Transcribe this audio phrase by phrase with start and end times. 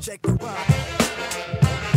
[0.00, 1.93] Check the rock.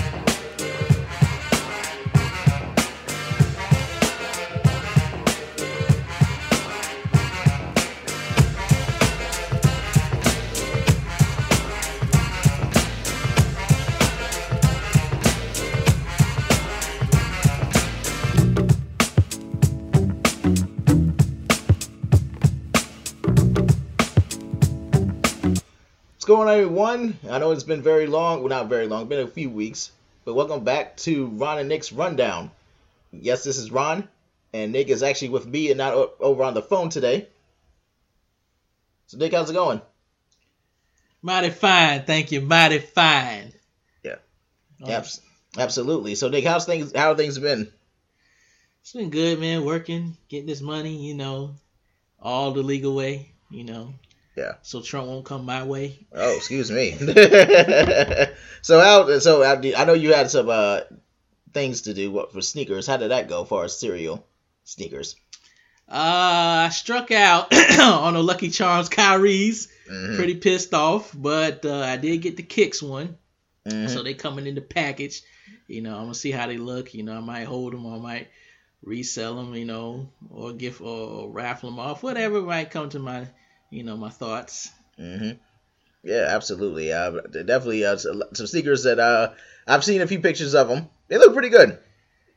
[26.27, 27.17] Going on, everyone?
[27.29, 28.39] I know it's been very long.
[28.39, 29.07] Well, not very long.
[29.07, 29.91] Been a few weeks.
[30.25, 32.51] But welcome back to Ron and Nick's Rundown.
[33.13, 34.09] Yes, this is Ron.
[34.53, 37.29] And Nick is actually with me and not o- over on the phone today.
[39.05, 39.81] So, Nick, how's it going?
[41.21, 42.41] Mighty fine, thank you.
[42.41, 43.53] Mighty fine.
[44.03, 44.15] Yeah.
[44.83, 45.21] Oh, Abs-
[45.57, 46.15] absolutely.
[46.15, 46.91] So, Nick, how's things?
[46.93, 47.71] How things been?
[48.81, 49.63] It's been good, man.
[49.63, 51.55] Working, getting this money, you know,
[52.21, 53.93] all the legal way, you know.
[54.37, 54.53] Yeah.
[54.61, 56.05] So Trump won't come my way.
[56.13, 56.91] Oh, excuse me.
[58.61, 59.19] so, how?
[59.19, 60.81] So, do- I know you had some uh,
[61.53, 62.11] things to do.
[62.11, 62.85] What for sneakers?
[62.87, 63.43] How did that go?
[63.45, 64.25] For our cereal
[64.63, 65.15] sneakers.
[65.89, 69.69] Uh, I struck out on the Lucky Charms Kyrie's.
[69.89, 70.17] Mhm.
[70.17, 73.17] Pretty pissed off, but uh, I did get the Kicks one.
[73.65, 73.89] Mhm.
[73.89, 75.21] So they coming in the package.
[75.67, 76.93] You know, I'm gonna see how they look.
[76.93, 78.27] You know, I might hold them, or I might
[78.83, 79.55] resell them.
[79.55, 83.27] You know, or give or raffle them off, whatever might come to my,
[83.69, 84.69] you know, my thoughts.
[84.99, 85.31] Mm-hmm.
[86.03, 86.93] Yeah, absolutely.
[86.93, 89.33] Uh, definitely uh, some sneakers that uh,
[89.67, 90.89] I've seen a few pictures of them.
[91.07, 91.77] They look pretty good.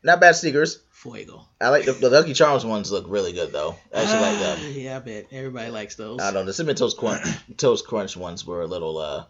[0.02, 0.80] Not bad sneakers.
[0.90, 1.46] Fuego.
[1.60, 2.90] I like the, the Lucky Charms ones.
[2.90, 3.76] Look really good though.
[3.94, 4.72] I actually like Ah, them.
[4.72, 6.20] Yeah, I bet everybody likes those.
[6.20, 6.44] I don't know.
[6.44, 7.24] The cinnamon toast crunch,
[7.56, 8.98] toast crunch ones were a little.
[8.98, 9.24] uh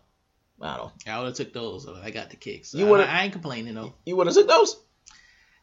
[0.62, 1.12] I don't know.
[1.12, 1.86] I would have took those.
[1.88, 2.74] I got the kicks.
[2.74, 3.94] You I, would've- I ain't complaining though.
[4.04, 4.76] You would have took those.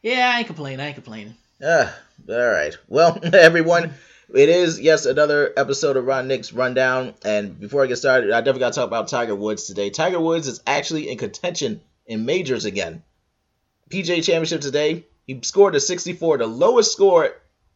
[0.02, 0.80] Yeah, I ain't complaining.
[0.80, 1.34] I ain't complaining.
[1.62, 1.94] Ah,
[2.28, 2.76] all right.
[2.88, 3.92] Well, everyone,
[4.34, 7.14] it is yes another episode of Ron Nick's Rundown.
[7.24, 9.90] And before I get started, I definitely got to talk about Tiger Woods today.
[9.90, 13.02] Tiger Woods is actually in contention in majors again.
[13.90, 17.30] PGA Championship today, he scored a 64, the lowest score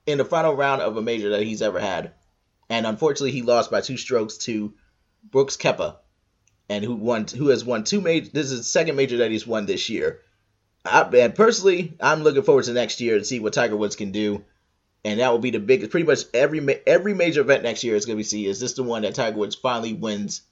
[0.07, 2.13] in the final round of a major that he's ever had.
[2.69, 4.75] And unfortunately, he lost by two strokes to
[5.23, 5.97] Brooks Koepka,
[6.69, 8.31] and who won, who has won two major.
[8.31, 10.21] This is the second major that he's won this year.
[10.85, 14.11] I, and personally, I'm looking forward to next year to see what Tiger Woods can
[14.11, 14.45] do,
[15.05, 15.91] and that will be the big.
[15.91, 18.75] Pretty much every every major event next year is going to be see is this
[18.75, 20.43] the one that Tiger Woods finally wins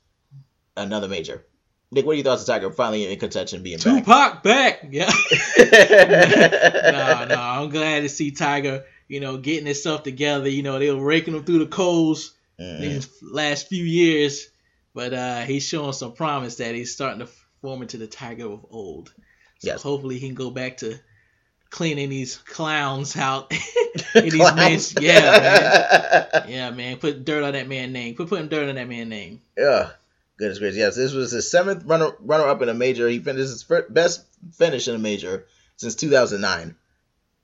[0.76, 1.44] another major.
[1.92, 4.04] Nick, what are your thoughts of Tiger finally in contention being back?
[4.04, 4.86] Tupac back.
[4.90, 5.10] Yeah.
[5.58, 7.36] no, no.
[7.40, 8.84] I'm glad to see Tiger.
[9.08, 10.48] You know, getting himself together.
[10.48, 12.80] You know, they were raking him through the coals Mhm.
[12.80, 14.48] these last few years,
[14.94, 17.28] but uh, he's showing some promise that he's starting to
[17.62, 19.08] form into the Tiger of old.
[19.60, 19.82] So Yes.
[19.82, 20.98] hopefully he can go back to
[21.70, 23.52] cleaning these clowns out.
[24.14, 24.94] in these Clowns.
[25.00, 26.44] yeah, man.
[26.48, 26.96] Yeah, man.
[26.98, 28.14] Put dirt on that man's name.
[28.14, 29.40] Put putting dirt on that man's name.
[29.56, 29.90] Yeah.
[30.36, 30.78] Goodness gracious.
[30.78, 33.08] Yes, this was his seventh runner runner up in a major.
[33.08, 36.76] He finished his fir- best finish in a major since 2009.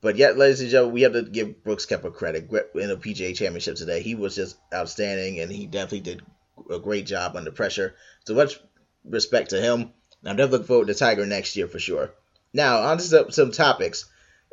[0.00, 3.34] But yet, ladies and gentlemen, we have to give Brooks Koepka credit in the PGA
[3.34, 4.02] Championship today.
[4.02, 6.22] He was just outstanding, and he definitely did
[6.70, 7.94] a great job under pressure.
[8.26, 8.58] So much
[9.04, 9.92] respect to him.
[10.24, 12.12] I'm definitely looking forward to Tiger next year for sure.
[12.52, 14.06] Now, on to some, some topics.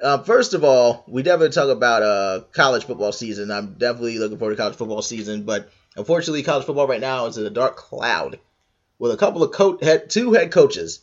[0.04, 3.50] Um, first of all, we definitely talk about uh, college football season.
[3.52, 7.38] I'm definitely looking forward to college football season, but unfortunately, college football right now is
[7.38, 8.38] in a dark cloud
[9.00, 11.00] with a couple of co- head, two head coaches.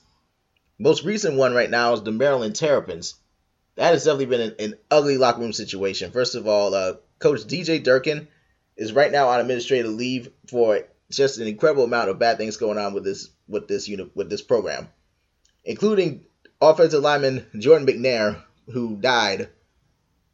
[0.79, 3.15] Most recent one right now is the Maryland Terrapins.
[3.77, 6.11] That has definitely been an, an ugly locker room situation.
[6.11, 8.29] First of all, uh, Coach DJ Durkin
[8.77, 10.81] is right now on administrative leave for
[11.11, 14.29] just an incredible amount of bad things going on with this with this unit with
[14.29, 14.89] this program,
[15.65, 16.27] including
[16.61, 19.49] offensive lineman Jordan McNair, who died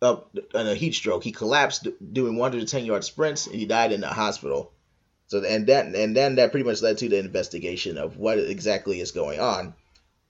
[0.02, 1.24] of in a heat stroke.
[1.24, 4.72] He collapsed doing 110 yard sprints, and he died in the hospital.
[5.28, 9.00] So and then and then that pretty much led to the investigation of what exactly
[9.00, 9.74] is going on.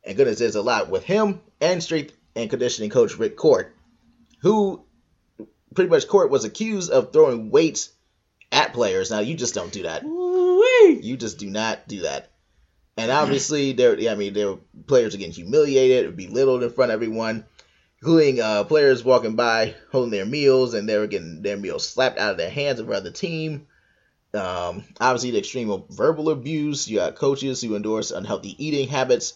[0.04, 3.74] And goodness, there's a lot with him and strength and conditioning coach Rick Court,
[4.40, 4.84] who
[5.74, 7.90] pretty much Court was accused of throwing weights
[8.52, 9.10] at players.
[9.10, 10.04] Now you just don't do that.
[10.04, 11.00] Woo-wee.
[11.02, 12.30] You just do not do that.
[12.96, 13.98] And obviously, there.
[14.10, 17.44] I mean, there were players are getting humiliated, belittled in front of everyone,
[18.00, 22.18] including uh, players walking by holding their meals, and they were getting their meals slapped
[22.18, 23.66] out of their hands of the team.
[24.34, 26.88] Um, obviously, the extreme of verbal abuse.
[26.88, 29.34] You got coaches who endorse unhealthy eating habits,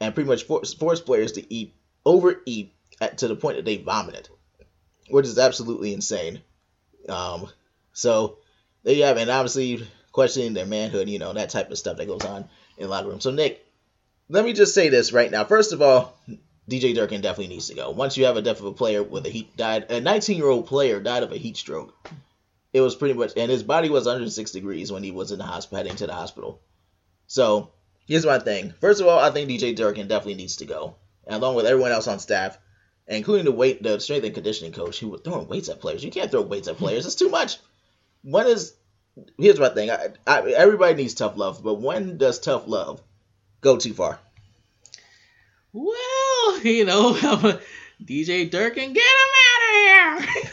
[0.00, 1.74] and pretty much force, force players to eat
[2.04, 4.28] overeat at, to the point that they vomited,
[5.10, 6.40] which is absolutely insane.
[7.08, 7.48] Um,
[7.92, 8.38] so
[8.84, 9.22] there you have it.
[9.22, 12.48] And obviously, questioning their manhood, you know, that type of stuff that goes on
[12.78, 13.20] in locker room.
[13.20, 13.64] So, Nick,
[14.28, 15.44] let me just say this right now.
[15.44, 16.18] First of all,
[16.70, 17.90] DJ Durkin definitely needs to go.
[17.90, 20.48] Once you have a death of a player with a heat died, a 19 year
[20.48, 21.94] old player died of a heat stroke.
[22.72, 25.44] it was pretty much, and his body was 106 degrees when he was in the
[25.44, 26.60] hospital, heading to the hospital.
[27.26, 27.72] So
[28.06, 28.74] here's my thing.
[28.80, 30.94] First of all, I think DJ Durkin definitely needs to go,
[31.26, 32.58] along with everyone else on staff,
[33.08, 36.04] including the weight, the strength and conditioning coach who was throwing weights at players.
[36.04, 37.06] You can't throw weights at players.
[37.06, 37.58] It's too much.
[38.22, 38.74] When is
[39.38, 39.90] here's my thing.
[39.90, 43.02] I, I, everybody needs tough love, but when does tough love
[43.60, 44.18] go too far?
[45.72, 47.14] Well, you know,
[48.02, 50.50] DJ Durkin, get him out of here.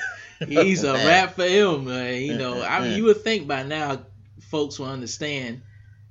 [0.64, 1.08] He's a Man.
[1.08, 1.88] rap for him.
[1.88, 4.04] Uh, you know, I mean, you would think by now
[4.50, 5.62] folks will understand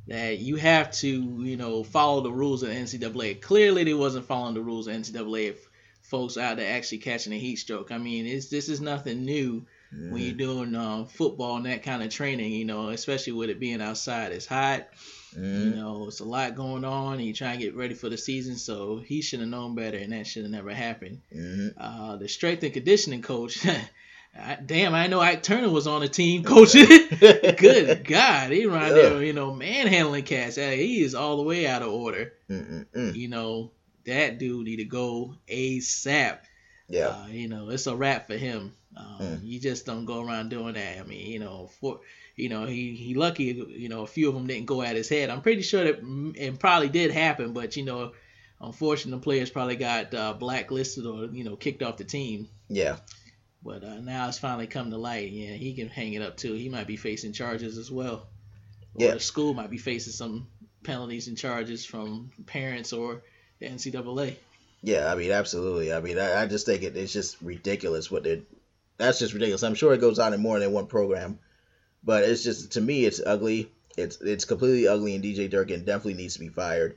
[0.07, 3.41] that you have to, you know, follow the rules of the NCAA.
[3.41, 5.51] Clearly, they wasn't following the rules of NCAA.
[5.51, 5.69] If
[6.09, 7.93] folks out there actually catching a heat stroke.
[7.93, 12.03] I mean, it's this is nothing new when you're doing um, football and that kind
[12.03, 12.53] of training.
[12.53, 14.33] You know, especially with it being outside.
[14.33, 14.89] It's hot.
[15.37, 15.77] You Mhm.
[15.77, 17.15] know, it's a lot going on.
[17.15, 19.99] And you trying to get ready for the season, so he should have known better,
[19.99, 21.21] and that should have never happened.
[21.35, 21.75] Mhm.
[21.77, 23.59] Uh, the strength and conditioning coach.
[24.39, 26.87] I, damn, I know Ike Turner was on the team coaching.
[27.19, 30.57] Good God, he around there, you know, manhandling cats.
[30.57, 32.35] He is all the way out of order.
[32.49, 33.15] Mm-mm-mm.
[33.17, 33.73] You know,
[34.05, 36.39] that dude need to go ASAP.
[36.89, 37.09] Yeah.
[37.09, 38.75] Uh, you know, it's a wrap for him.
[38.97, 39.41] Um, Mm.
[39.45, 40.99] You just don't go around doing that.
[40.99, 42.01] I mean, you know, for
[42.39, 43.45] you know, he he lucky.
[43.45, 45.29] You know, a few of them didn't go at his head.
[45.31, 48.13] I'm pretty sure that it probably did happen, but you know,
[48.61, 52.49] unfortunately, the players probably got uh, blacklisted or you know kicked off the team.
[52.69, 52.97] Yeah.
[53.63, 55.31] But uh, now it's finally come to light.
[55.33, 56.53] Yeah, he can hang it up too.
[56.55, 58.29] He might be facing charges as well.
[58.95, 59.15] Or Yeah.
[59.15, 60.47] the school might be facing some
[60.85, 63.23] penalties and charges from parents or
[63.59, 64.37] the NCAA.
[64.83, 65.93] Yeah, I mean, absolutely.
[65.93, 68.43] I mean, I, I just think it, it's just ridiculous what they're.
[68.97, 69.65] That's just ridiculous.
[69.65, 71.41] I'm sure it goes on in more than one program,
[72.03, 73.71] but it's just to me, it's ugly.
[73.97, 76.97] It's it's completely ugly, and DJ Durkin definitely needs to be fired,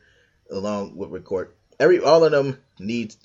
[0.50, 1.56] along with Rick Court.
[1.80, 3.18] Every all of them needs,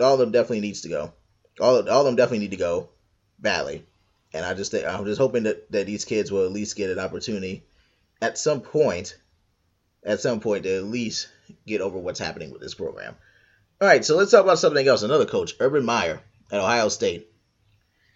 [0.00, 1.12] all of them definitely needs to go.
[1.60, 2.88] All of, all of them definitely need to go,
[3.38, 3.84] badly.
[4.32, 6.90] And I just think I'm just hoping that that these kids will at least get
[6.90, 7.64] an opportunity,
[8.22, 9.16] at some point,
[10.04, 11.28] at some point to at least
[11.66, 13.16] get over what's happening with this program.
[13.80, 15.02] All right, so let's talk about something else.
[15.02, 16.20] Another coach, Urban Meyer
[16.52, 17.29] at Ohio State.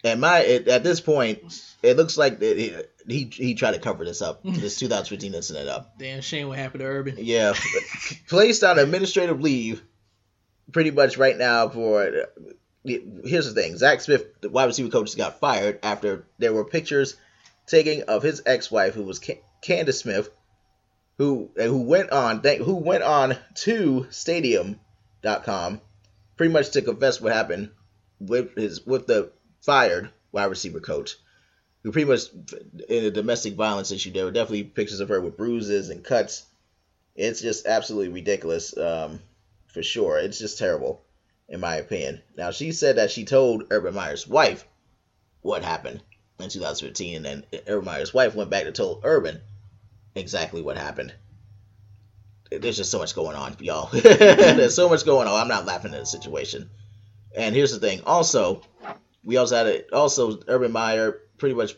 [0.03, 1.39] And my it, at this point,
[1.81, 2.75] it looks like that he,
[3.07, 5.97] he he tried to cover this up, this 2015 incident up.
[5.97, 7.15] Damn shame what happened to Urban.
[7.19, 7.53] Yeah,
[8.27, 9.81] placed on administrative leave,
[10.71, 11.69] pretty much right now.
[11.69, 12.27] For
[12.83, 17.15] here's the thing: Zach Smith, the wide receiver coach, got fired after there were pictures
[17.67, 20.29] taken of his ex-wife, who was Ca- Candace Smith,
[21.17, 25.81] who who went on who went on to Stadium.com,
[26.37, 27.71] pretty much to confess what happened
[28.19, 29.31] with his with the
[29.65, 31.15] fired wide receiver coach
[31.85, 32.23] who pretty much
[32.89, 34.11] in a domestic violence issue.
[34.11, 36.43] There were definitely pictures of her with bruises and cuts.
[37.15, 39.19] It's just absolutely ridiculous, um,
[39.67, 40.17] for sure.
[40.17, 41.03] It's just terrible,
[41.47, 42.23] in my opinion.
[42.35, 44.65] Now she said that she told Urban Meyer's wife
[45.41, 46.01] what happened
[46.39, 49.39] in 2015, and Urban Meyer's wife went back to tell Urban
[50.15, 51.13] exactly what happened.
[52.49, 53.89] There's just so much going on, y'all.
[53.93, 55.39] There's so much going on.
[55.39, 56.69] I'm not laughing at the situation.
[57.35, 58.01] And here's the thing.
[58.05, 58.63] Also,
[59.25, 61.75] we also had a, also Urban Meyer pretty much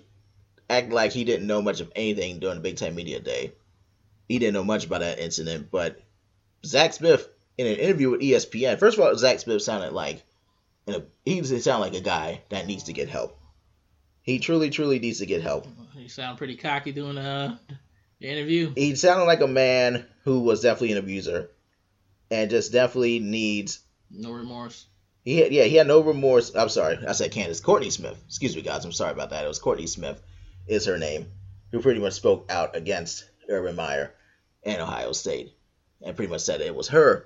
[0.70, 3.54] act like he didn't know much of anything during the Big Ten Media Day.
[4.28, 6.02] He didn't know much about that incident, but
[6.66, 8.78] Zach Smith in an interview with ESPN.
[8.78, 10.24] First of all, Zach Smith sounded like
[10.94, 13.38] know, he sounded like a guy that needs to get help.
[14.22, 15.68] He truly, truly needs to get help.
[15.96, 17.58] He sounded pretty cocky doing uh,
[18.20, 18.74] the interview.
[18.76, 21.50] He sounded like a man who was definitely an abuser,
[22.30, 24.86] and just definitely needs No remorse.
[25.28, 26.56] He had, yeah, he had no remorse.
[26.56, 27.60] I'm sorry, I said Candace.
[27.60, 28.18] Courtney Smith.
[28.28, 28.86] Excuse me, guys.
[28.86, 29.44] I'm sorry about that.
[29.44, 30.22] It was Courtney Smith,
[30.68, 31.26] is her name,
[31.70, 34.14] who pretty much spoke out against Urban Meyer
[34.64, 35.52] and Ohio State,
[36.02, 37.26] and pretty much said it was her.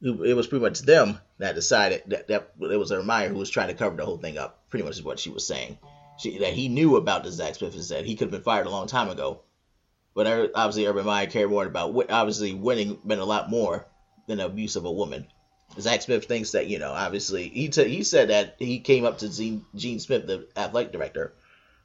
[0.00, 3.50] It was pretty much them that decided that, that it was Urban Meyer who was
[3.50, 4.62] trying to cover the whole thing up.
[4.70, 5.78] Pretty much is what she was saying.
[6.20, 8.68] She, that he knew about the Zach Smith and said he could have been fired
[8.68, 9.40] a long time ago.
[10.14, 13.88] But obviously, Urban Meyer cared more about obviously winning meant a lot more
[14.28, 15.26] than the abuse of a woman.
[15.78, 19.18] Zach Smith thinks that you know, obviously, he t- he said that he came up
[19.18, 21.34] to Gene, Gene Smith, the athletic director,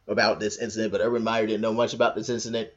[0.08, 2.70] about this incident, but Urban Meyer didn't know much about this incident.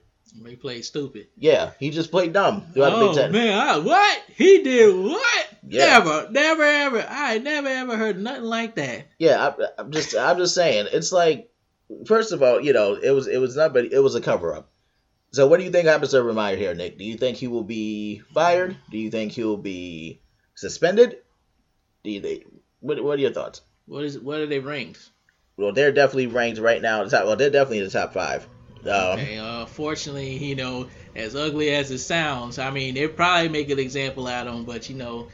[0.46, 1.28] He played stupid.
[1.36, 3.32] Yeah, he just played dumb throughout the oh Big Ten.
[3.32, 4.96] man, I, what he did?
[4.96, 5.46] What?
[5.66, 5.86] Yeah.
[5.86, 7.06] Never, never, ever.
[7.08, 9.08] I never ever heard nothing like that.
[9.18, 11.50] Yeah, I, I'm just I'm just saying, it's like,
[12.06, 14.54] first of all, you know, it was it was not, but it was a cover
[14.54, 14.70] up.
[15.32, 16.96] So, what do you think happens to Urban Meyer here, Nick?
[16.96, 18.76] Do you think he will be fired?
[18.90, 20.20] Do you think he'll be
[20.54, 21.18] suspended?
[22.02, 22.44] Do you think?
[22.80, 23.62] What, what are your thoughts?
[23.86, 24.18] What is?
[24.18, 25.10] What are they ranked?
[25.56, 27.02] Well, they're definitely ranked right now.
[27.02, 28.46] in the Top, well, they're definitely in the top five.
[28.84, 33.48] Um, Okay, uh, fortunately, you know, as ugly as it sounds, I mean, they probably
[33.48, 35.28] make an example out of them, but you know,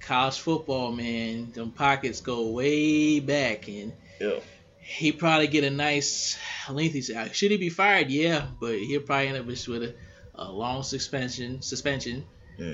[0.00, 4.40] college football, man, them pockets go way back, and yeah.
[4.80, 6.36] he probably get a nice
[6.68, 7.02] lengthy.
[7.02, 8.10] Should he be fired?
[8.10, 9.94] Yeah, but he'll probably end up with a,
[10.34, 11.62] a long suspension.
[11.62, 12.24] Suspension.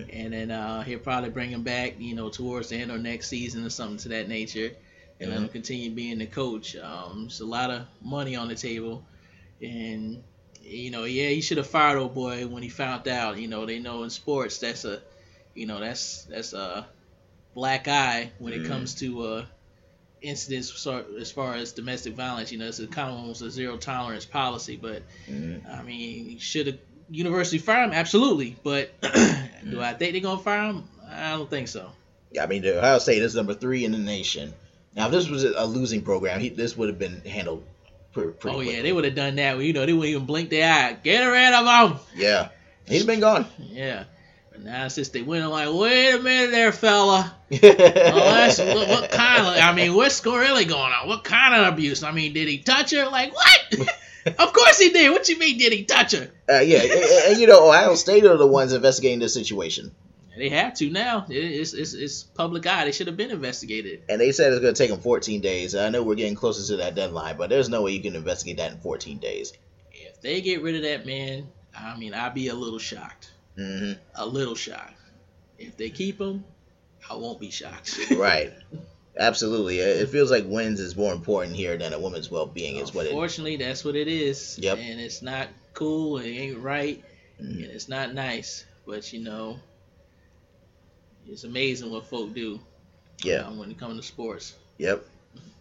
[0.09, 3.29] And then uh, he'll probably bring him back, you know, towards the end of next
[3.29, 4.73] season or something to that nature,
[5.21, 6.77] and let him continue being the coach.
[6.77, 9.05] Um, there's a lot of money on the table,
[9.61, 10.23] and
[10.61, 13.39] you know, yeah, he should have fired old boy when he found out.
[13.39, 15.03] You know, they know in sports that's a,
[15.55, 16.89] you know, that's that's a
[17.55, 18.69] black eye when it Mhm.
[18.69, 19.47] comes to uh,
[20.23, 20.87] incidents
[21.21, 22.53] as far as domestic violence.
[22.53, 24.77] You know, it's a kind of almost a zero tolerance policy.
[24.77, 25.63] But Mhm.
[25.69, 26.79] I mean, he should a
[27.11, 27.93] university fire him?
[27.93, 28.57] Absolutely.
[28.63, 29.81] But do mm-hmm.
[29.81, 30.85] I think they're gonna fire him?
[31.09, 31.91] I don't think so.
[32.33, 34.53] Yeah, I mean, the Ohio State is number three in the nation.
[34.95, 37.65] Now, if this was a losing program, he, this would have been handled
[38.13, 38.77] pretty, pretty oh quickly.
[38.77, 39.59] yeah, they would have done that.
[39.59, 40.97] You know, they wouldn't even blink their eye.
[41.03, 41.99] Get rid of him.
[42.17, 42.49] Yeah,
[42.87, 43.47] he's been gone.
[43.59, 44.05] Yeah.
[44.51, 47.35] But now since they went, I'm like, wait a minute there, fella.
[47.53, 49.63] Oh, that's, what, what kind of?
[49.63, 51.09] I mean, what's really going on?
[51.09, 52.03] What kind of abuse?
[52.03, 53.07] I mean, did he touch her?
[53.07, 53.91] Like what?
[54.27, 55.11] of course he did.
[55.11, 55.59] What you mean?
[55.59, 56.31] Did he touch her?
[56.49, 56.93] Uh, yeah, and,
[57.33, 59.93] and, you know, Ohio State are the ones investigating this situation,
[60.37, 61.27] They have to now.
[61.29, 62.85] It's, it's, it's public eye.
[62.85, 64.03] They should have been investigated.
[64.09, 65.75] and they said it's going to take them 14 days.
[65.75, 68.59] I know we're getting closer to that deadline, but there's no way you can investigate
[68.59, 69.53] that in 14 days.
[69.93, 73.31] If they get rid of that man, I mean, I'd be a little shocked.
[73.57, 74.95] hmm A little shocked.
[75.59, 76.45] If they keep him,
[77.11, 77.99] I won't be shocked.
[78.17, 78.53] Right.
[79.19, 79.79] Absolutely.
[79.81, 82.77] It it feels like wins is more important here than a woman's well-being.
[82.77, 83.11] Is what it.
[83.11, 84.59] Unfortunately, that's what it is.
[84.61, 84.79] Yep.
[84.79, 86.19] And it's not cool.
[86.19, 87.03] It ain't right.
[87.41, 87.65] Mhm.
[87.65, 88.65] and it's not nice.
[88.87, 89.59] But you know,
[91.29, 92.61] it's amazing what folk do.
[93.23, 93.47] Yeah.
[93.47, 95.03] um, when it comes to sports, Yep.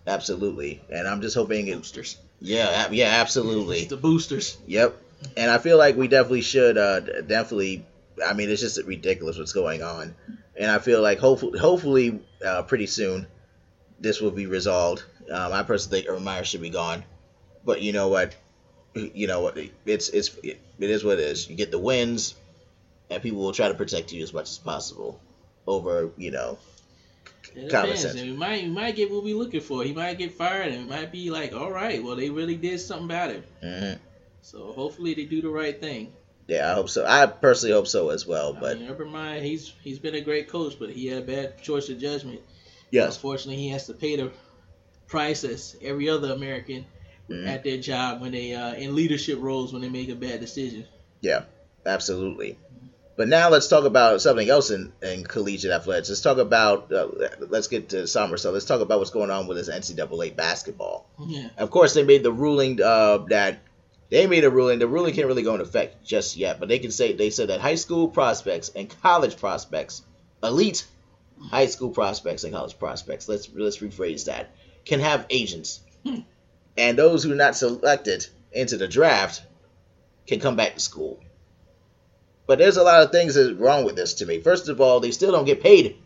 [0.07, 0.81] Absolutely.
[0.89, 1.77] And I'm just hoping it.
[1.77, 2.17] boosters.
[2.41, 2.89] Yeah.
[2.91, 3.05] Yeah.
[3.21, 3.85] It's Absolutely.
[3.85, 4.57] the boosters.
[4.67, 4.95] Yep.
[5.37, 6.77] And I feel like we definitely should.
[6.77, 7.85] Uh, definitely.
[8.25, 10.15] I mean, it's just ridiculous what's going on,
[10.55, 13.27] and I feel like hopefully, hopefully, uh, pretty soon,
[13.99, 15.03] this will be resolved.
[15.31, 17.03] Um, I personally think Urban Meyer should be gone,
[17.65, 18.35] but you know what?
[18.93, 19.57] You know what?
[19.85, 21.49] It's it's it, is what it is.
[21.49, 22.35] You get the wins,
[23.09, 25.19] and people will try to protect you as much as possible
[25.67, 26.57] over you know
[27.55, 28.01] It Common depends.
[28.01, 28.15] sense.
[28.21, 29.83] And we might we might get what we're looking for.
[29.83, 32.79] He might get fired, and it might be like, all right, well they really did
[32.79, 33.43] something about it.
[33.63, 33.99] mhm.
[34.41, 36.13] So hopefully they do the right thing.
[36.47, 39.41] yeah I hope so I personally hope so as well I but mean, Urban Meyer,
[39.41, 42.41] he's he's been a great coach, but he had a bad choice of judgment.
[42.95, 44.31] Yes Unfortunately, he has to pay the
[45.07, 46.85] price as every other American
[47.29, 47.47] Mhm.
[47.47, 50.85] at their job when they uh, in leadership roles when they make a bad decision.
[51.21, 51.41] Yeah,
[51.85, 52.57] absolutely
[53.17, 57.07] but now let's talk about something else in, in collegiate athletics let's talk about uh,
[57.39, 61.05] let's get to summer so let's talk about what's going on with this NCAA basketball
[61.27, 61.49] Yeah.
[61.57, 63.59] of course they made the ruling uh, that
[64.09, 66.79] they made a ruling the ruling can't really go into effect just yet but they
[66.79, 70.03] can say they said that high school prospects and college prospects
[70.43, 70.85] elite
[71.41, 73.27] high school prospects and college prospects.
[73.27, 74.51] Let's let's rephrase that.
[74.85, 75.81] Can have agents.
[76.03, 76.19] Hmm.
[76.77, 79.41] and those who are not selected into the draft
[80.27, 81.19] can come back to school.
[82.45, 84.39] But there's a lot of things that's wrong with this to me.
[84.39, 85.97] First of all they still don't get paid.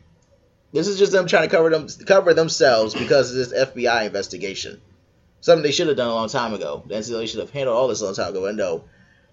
[0.72, 4.80] This is just them trying to cover them cover themselves because of this FBI investigation.
[5.42, 6.84] Something they should have done a long time ago.
[6.86, 8.46] The NCAA should have handled all this a long time ago.
[8.46, 8.84] And no,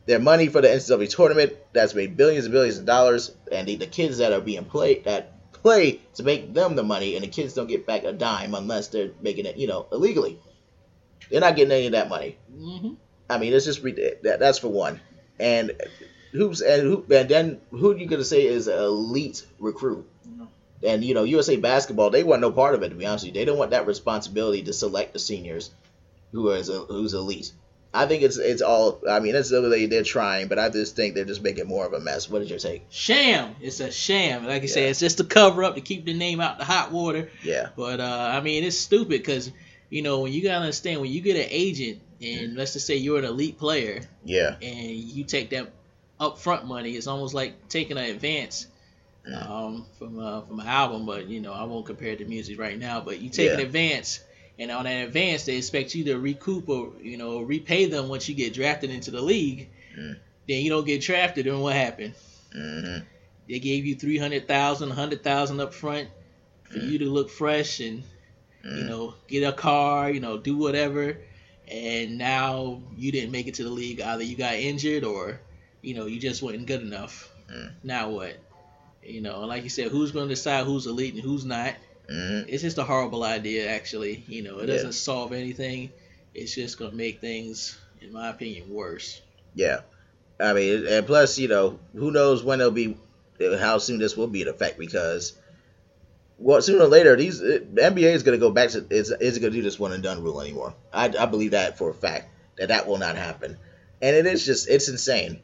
[0.07, 3.77] their money for the NCAA tournament that's made billions and billions of dollars, and the,
[3.77, 7.29] the kids that are being played that play to make them the money, and the
[7.29, 10.39] kids don't get back a dime unless they're making it, you know, illegally.
[11.31, 12.39] They're not getting any of that money.
[12.51, 12.95] hmm
[13.29, 15.01] I mean, it's just that, that's for one.
[15.41, 15.73] And
[16.33, 20.09] who's and who and then who are you gonna say is an elite recruit?
[20.85, 22.91] And you know, USA basketball, they want no part of it.
[22.91, 25.71] To be honest with you, they don't want that responsibility to select the seniors
[26.33, 27.53] who is who's elite.
[27.95, 29.01] I think it's it's all.
[29.09, 31.93] I mean, it's they they're trying, but I just think they're just making more of
[31.95, 32.29] a mess.
[32.29, 32.85] What is your take?
[32.91, 33.55] Sham.
[33.61, 34.45] It's a sham.
[34.47, 34.91] Like I say, Yeah.
[34.91, 37.31] it's just a cover up to keep the name out the hot water.
[37.43, 39.51] Yeah, But uh, I mean, it's stupid because
[39.89, 42.97] you know when you gotta understand when you get an agent and let's just say
[42.97, 45.71] you're an elite player yeah, and you take that
[46.21, 48.67] upfront money, it's almost like taking an advance
[49.29, 49.51] Mm.
[49.51, 51.05] um, from uh, from an album.
[51.05, 53.01] But you know, I won't compare it to music right now.
[53.01, 54.21] But you take an advance,
[54.59, 58.29] and on that advance, they expect you to recoup or you know repay them once
[58.29, 59.69] you get drafted into the league.
[59.99, 60.17] Mm.
[60.49, 62.15] Then you don't get drafted, and what happened?
[62.53, 62.99] hmm
[63.49, 66.09] They gave you three hundred thousand, hundred thousand up front
[66.65, 66.91] for Mm.
[66.91, 68.03] you to look fresh and
[68.65, 71.17] you mm know get a car, you know do whatever,
[71.69, 74.01] and now you didn't make it to the league.
[74.01, 75.41] Either you got injured or
[75.83, 77.31] you know you just wasn't good enough.
[77.53, 77.73] Mm.
[77.85, 78.37] Now what?
[79.05, 81.75] You know, like you said, who's going to decide who's elite and who's not?
[82.09, 84.25] Hmm It's just a horrible idea, actually.
[84.27, 85.91] You know, it doesn't solve anything.
[86.35, 89.21] It's just going to make things, in my opinion, worse.
[89.55, 89.81] yeah.
[90.39, 92.97] I mean, and plus, you know, who knows when it'll be,
[93.41, 95.33] how soon this will be in effect because
[96.39, 99.11] well, sooner or later, these it, the NBA is going to go back to is
[99.11, 100.75] is going to do this one and done rule anymore.
[100.93, 103.57] I, I believe that for a fact that that will not happen,
[104.03, 105.43] and it is just it's insane.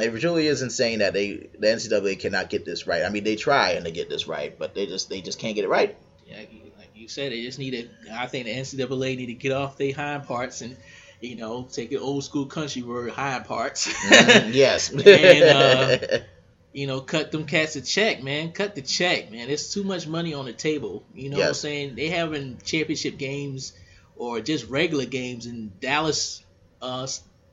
[0.00, 3.02] It truly is insane that they the NCAA cannot get this right.
[3.04, 5.54] I mean, they try and they get this right, but they just they just can't
[5.54, 5.94] get it right.
[6.26, 6.38] Yeah,
[6.78, 8.12] like you- said, they just need to.
[8.14, 10.76] I think the NCAA need to get off their hind parts and,
[11.20, 13.86] you know, take an old school country word hind parts.
[13.86, 14.90] Mhm, yes.
[14.90, 15.98] And, uh,
[16.72, 18.52] you know, cut them cats a check, man.
[18.52, 19.48] Cut the check, man.
[19.48, 21.02] There's too much money on the table.
[21.14, 21.94] You know what I'm saying?
[21.94, 23.72] They having championship games
[24.16, 26.42] or just regular games in Dallas
[26.82, 27.06] uh,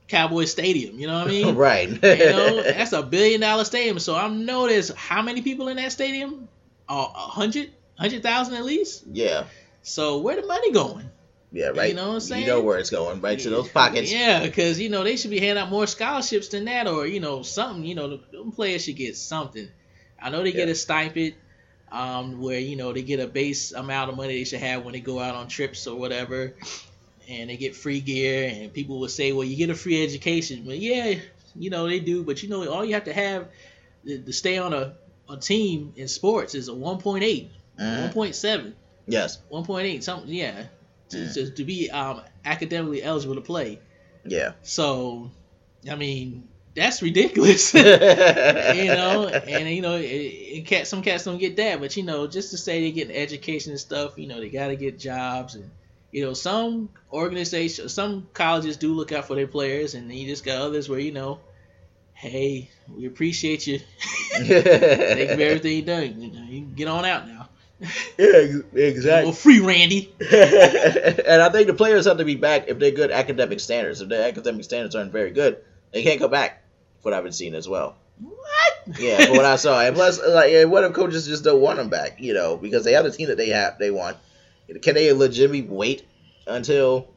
[0.07, 0.99] Cowboy Stadium.
[0.99, 1.55] You know what I mean?
[1.67, 1.89] right.
[1.89, 3.99] You know, that's a billion dollar stadium.
[3.99, 6.47] So I know there's how many people in that stadium?
[6.87, 9.03] Uh, a hundred, hundred thousand at least.
[9.11, 9.45] yeah.
[9.81, 11.09] So where the money going?
[11.51, 11.67] Yeah.
[11.67, 11.89] Right.
[11.89, 12.41] You know what I'm saying?
[12.41, 14.11] You know where it's going, right to those pockets.
[14.11, 17.19] Yeah, because you know they should be handing out more scholarships than that, or you
[17.19, 17.85] know something.
[17.85, 19.67] You know, the them players should get something.
[20.21, 21.35] I know they get a stipend,
[21.91, 24.93] um, where you know they get a base amount of money they should have when
[24.93, 26.55] they go out on trips or whatever,
[27.29, 28.51] and they get free gear.
[28.53, 30.65] And people will say, well, you get a free education.
[30.65, 31.15] Well, yeah,
[31.55, 33.47] you know they do, but you know all you have to have
[34.05, 34.93] to, to stay on a,
[35.29, 38.13] a team in sports is a 1.8, Mhm.
[38.13, 38.75] 1.7.
[39.07, 39.39] Yes.
[39.51, 40.63] 1.8 something yeah
[41.09, 41.33] to, Mm.
[41.33, 43.79] to, to be um academically eligible to play
[44.25, 44.53] Yeah.
[44.63, 45.29] so
[45.89, 51.37] i mean that's ridiculous you know and you know it, it cat some cats don't
[51.37, 54.27] get that but you know just to say they get an education and stuff you
[54.27, 55.69] know they got to get jobs and
[56.15, 60.25] you know some organizations some colleges do look out for their players and then you
[60.25, 61.41] just got others where you know
[62.13, 63.81] hey we appreciate you
[64.31, 67.49] thank you for everything you done you, know, you can get on out now
[68.17, 68.61] yeah.
[68.73, 69.25] Exactly.
[69.25, 73.11] well free randy and I think the players have to be back if they're good
[73.11, 73.99] academic standards.
[73.99, 75.57] If their academic standards aren't very good,
[75.91, 76.63] they can't come back.
[77.01, 77.97] What I've been seeing as well.
[78.21, 79.81] what Yeah, from what I saw.
[79.81, 82.21] And plus, like, what if coaches just don't want them back?
[82.21, 84.15] You know, because they have the team that they have, they want.
[84.81, 86.03] Can they legitimately wait
[86.47, 87.07] until?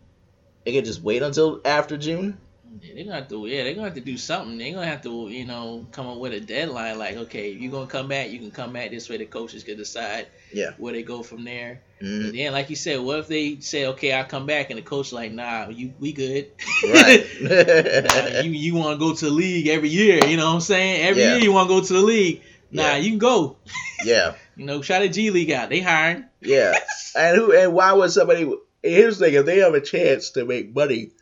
[0.65, 2.37] They can just wait until after June.
[2.83, 3.47] Yeah, they're gonna have to.
[3.47, 4.59] Yeah, they're gonna have to do something.
[4.59, 6.99] They're gonna have to, you know, come up with a deadline.
[6.99, 9.17] Like, okay, you're gonna come back, you can come back this way.
[9.17, 10.73] The coaches can decide Yeah.
[10.77, 11.81] where they go from there.
[12.03, 12.27] Mhm.
[12.27, 14.83] And then, like you said, what if they say, okay, I'll come back, and the
[14.83, 16.49] coach like, nah, you we good.
[16.87, 17.25] Right.
[17.41, 20.21] Nah, you you want to go to the league every year?
[20.27, 21.01] You know what I'm saying?
[21.03, 21.35] Every Yeah.
[21.37, 22.43] year you want to go to the league.
[22.71, 22.97] Nah, Yeah.
[22.97, 23.57] you can go.
[24.05, 24.35] yeah.
[24.57, 25.71] You know, try the G League out.
[25.71, 26.25] They hiring.
[26.41, 26.77] Yeah.
[27.17, 28.53] And who and why would somebody
[28.83, 31.13] here's the thing, if they have a chance to make money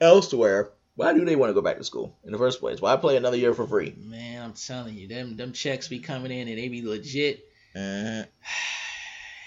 [0.00, 2.80] elsewhere, why do they want to go back to school in the first place?
[2.80, 3.94] Why play another year for free?
[3.98, 7.44] Man, I'm telling you, them them checks be coming in and they be legit.
[7.76, 8.26] Mhm.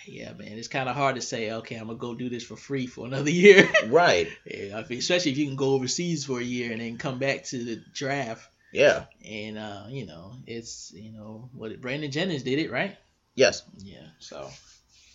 [0.07, 2.55] Yeah, man, it's kind of hard to say, okay, I'm gonna go do this for
[2.55, 3.69] free for another year.
[3.87, 4.27] Right.
[4.45, 7.63] Yeah, especially if you can go overseas for a year and then come back to
[7.63, 8.47] the draft.
[8.71, 9.05] Yeah.
[9.27, 12.95] And uh, you know, it's you know what Brandon Jennings did it right.
[13.35, 13.63] Yes.
[13.77, 14.07] Yeah.
[14.19, 14.49] So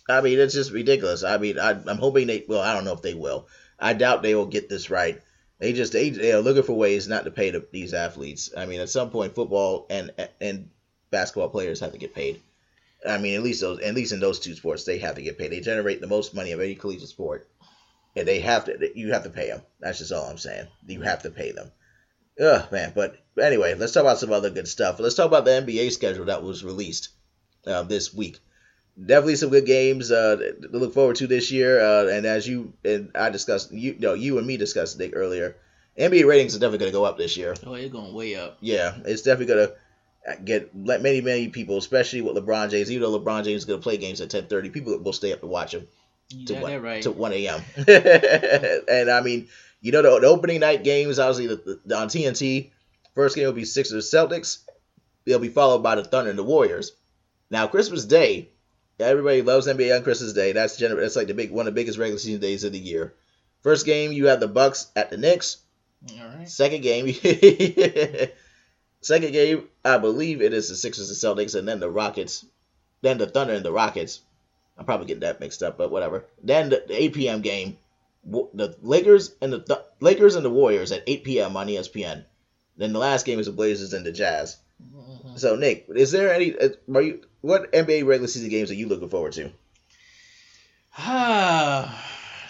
[0.09, 1.23] I mean, it's just ridiculous.
[1.23, 2.45] I mean, I, I'm hoping they.
[2.47, 3.47] Well, I don't know if they will.
[3.79, 5.21] I doubt they will get this right.
[5.59, 8.51] They just they, they are looking for ways not to pay the, these athletes.
[8.55, 10.69] I mean, at some point, football and and
[11.11, 12.41] basketball players have to get paid.
[13.07, 15.37] I mean, at least those at least in those two sports, they have to get
[15.37, 15.51] paid.
[15.51, 17.47] They generate the most money of any collegiate sport,
[18.15, 18.91] and they have to.
[18.95, 19.61] You have to pay them.
[19.79, 20.67] That's just all I'm saying.
[20.87, 21.71] You have to pay them.
[22.39, 22.93] Ugh, man.
[22.95, 24.99] But anyway, let's talk about some other good stuff.
[24.99, 27.09] Let's talk about the NBA schedule that was released
[27.65, 28.39] uh, this week
[29.03, 31.79] definitely some good games uh, to look forward to this year.
[31.79, 35.57] Uh, and as you and I discussed, you no, you and me discussed Nick earlier.
[35.97, 37.55] NBA ratings are definitely going to go up this year.
[37.65, 38.57] oh, it's going way up.
[38.59, 42.91] Yeah, it's definitely going to get let many many people, especially with LeBron James.
[42.91, 45.31] Even though LeBron James is going to play games at ten thirty, people will stay
[45.31, 45.87] up to watch him
[46.29, 47.01] You to one, right.
[47.03, 47.61] to one a.m.
[47.87, 49.47] and I mean,
[49.81, 52.71] you know, the, the opening night games, obviously the, the, on TNT,
[53.13, 54.59] first game will be Sixers Celtics.
[55.25, 56.93] They'll be followed by the Thunder and the Warriors.
[57.49, 58.49] Now Christmas Day,
[58.99, 60.51] everybody loves NBA on Christmas Day.
[60.51, 62.79] That's gener- that's like the big one of the biggest regular season days of the
[62.79, 63.13] year.
[63.61, 65.57] First game, you have the Bucks at the Knicks.
[66.19, 66.47] All right.
[66.47, 67.07] Second game,
[69.01, 72.45] second game, I believe it is the Sixers and Celtics, and then the Rockets,
[73.01, 74.21] then the Thunder and the Rockets.
[74.77, 76.25] I'm probably getting that mixed up, but whatever.
[76.43, 77.41] Then the, the 8 p.m.
[77.41, 77.77] game,
[78.25, 81.55] the Lakers and the Th- Lakers and the Warriors at 8 p.m.
[81.57, 82.25] on ESPN.
[82.77, 84.57] Then the last game is the Blazers and the Jazz.
[84.83, 85.39] Mhm.
[85.39, 86.57] So Nick, is there any?
[86.57, 89.51] uh, Are you what NBA regular season games are you looking forward to?
[90.97, 92.03] Ah,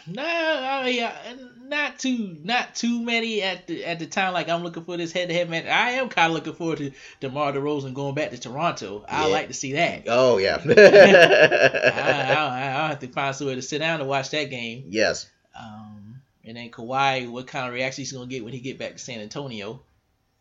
[0.07, 4.33] no, I mean, not too, not too many at the at the time.
[4.33, 5.65] Like I'm looking for this head-to-head match.
[5.65, 9.03] I am kind of looking forward to DeMar DeRozan going back to Toronto.
[9.07, 10.03] I like to see that.
[10.07, 10.61] Oh yeah.
[10.65, 14.85] I, I, I'll have to find somewhere to sit down and watch that game.
[14.89, 15.29] yes.
[15.59, 18.93] Um, and then Kawhi, what kind of reaction he's gonna get when he get back
[18.93, 19.81] to San Antonio?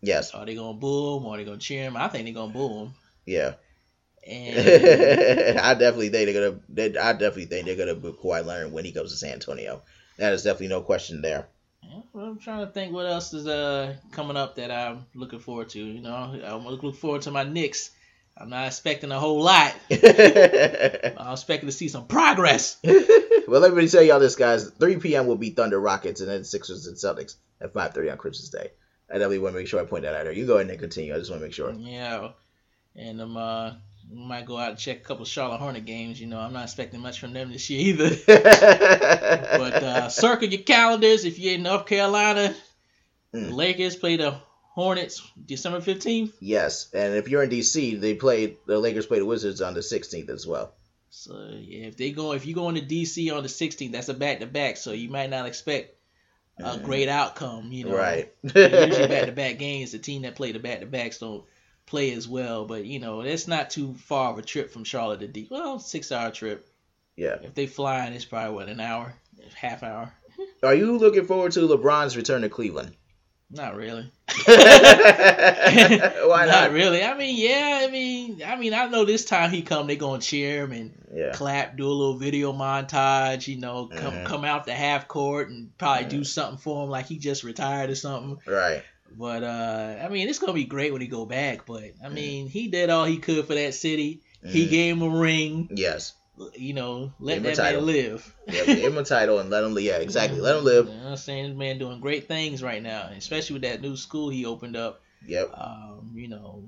[0.01, 0.33] Yes.
[0.33, 1.97] Are they gonna boo him or are they gonna cheer him?
[1.97, 2.95] I think they're gonna boo him.
[3.25, 3.55] Yeah.
[4.27, 4.59] And
[5.59, 6.61] I definitely think they're gonna.
[6.69, 9.83] They, I definitely think they're gonna book Kawhi Leonard when he comes to San Antonio.
[10.19, 11.47] That is definitely no question there.
[11.83, 15.41] Yeah, well, I'm trying to think what else is uh coming up that I'm looking
[15.41, 15.79] forward to.
[15.79, 17.91] You know, I'm looking forward to my Knicks.
[18.37, 19.75] I'm not expecting a whole lot.
[19.91, 22.79] I'm expecting to see some progress.
[22.85, 24.69] well, let me tell y'all this, guys.
[24.71, 25.27] 3 p.m.
[25.27, 28.71] will be Thunder Rockets and then Sixers and Celtics at 5:30 on Christmas Day.
[29.09, 30.33] I definitely want to make sure I point that out there.
[30.33, 31.15] You go ahead and continue.
[31.15, 31.73] I just want to make sure.
[31.73, 32.31] Yeah,
[32.97, 33.75] and I'm uh
[34.13, 36.21] might go out and check a couple of Charlotte Hornet games.
[36.21, 38.17] You know, I'm not expecting much from them this year either.
[39.55, 42.55] But uh, circle your calendars if you're in North Carolina.
[43.33, 43.53] Mm.
[43.53, 44.37] Lakers play the
[44.75, 46.33] Hornets December 15th.
[46.41, 49.81] yes, and if you're in DC, they played the Lakers play the Wizards on the
[49.81, 50.75] 16th as well.
[51.11, 54.15] So yeah, if they go, if you go into DC on the 16th, that's a
[54.15, 54.77] back to back.
[54.77, 55.95] So you might not expect
[56.59, 57.71] a great outcome.
[57.71, 58.33] You know, right.
[58.43, 61.45] usually back to back games, the team that play the back to backs don't
[61.87, 62.65] play as well.
[62.65, 65.47] But you know, it's not too far of a trip from Charlotte to D.
[65.49, 66.69] Well, six hour trip.
[67.15, 67.37] yeah.
[67.45, 69.15] If they flying, it's probably what an hour,
[69.55, 70.13] half hour.
[70.65, 72.97] Are you looking forward to LeBron's return to Cleveland?
[73.55, 74.11] Not really.
[74.47, 76.73] Why not?
[76.73, 77.03] really.
[77.05, 77.83] I mean, yeah.
[77.87, 80.91] I mean, I mean, I know this time he come, they gonna cheer him and
[81.15, 81.31] Yeah.
[81.33, 83.47] clap, do a little video montage.
[83.47, 84.25] You know, come Mhm.
[84.27, 86.27] come out the half court and probably do Mhm.
[86.27, 88.39] something for him like he just retired or something.
[88.47, 88.83] Right.
[89.17, 91.65] But uh, I mean, it's gonna be great when he go back.
[91.67, 94.23] But I mean, he did all he could for that city.
[94.45, 95.69] He gave him a ring.
[95.75, 96.13] Yes.
[96.57, 97.83] You know, let Give that title.
[97.83, 98.35] man live.
[98.49, 98.67] Yep.
[98.67, 99.85] Give him a title and let him live.
[99.85, 100.41] Yeah, exactly.
[100.41, 100.87] Let him live.
[100.89, 101.49] You know what I'm saying?
[101.51, 105.01] This man doing great things right now, especially with that new school he opened up.
[105.27, 105.51] Yep.
[105.55, 106.65] Um, you know,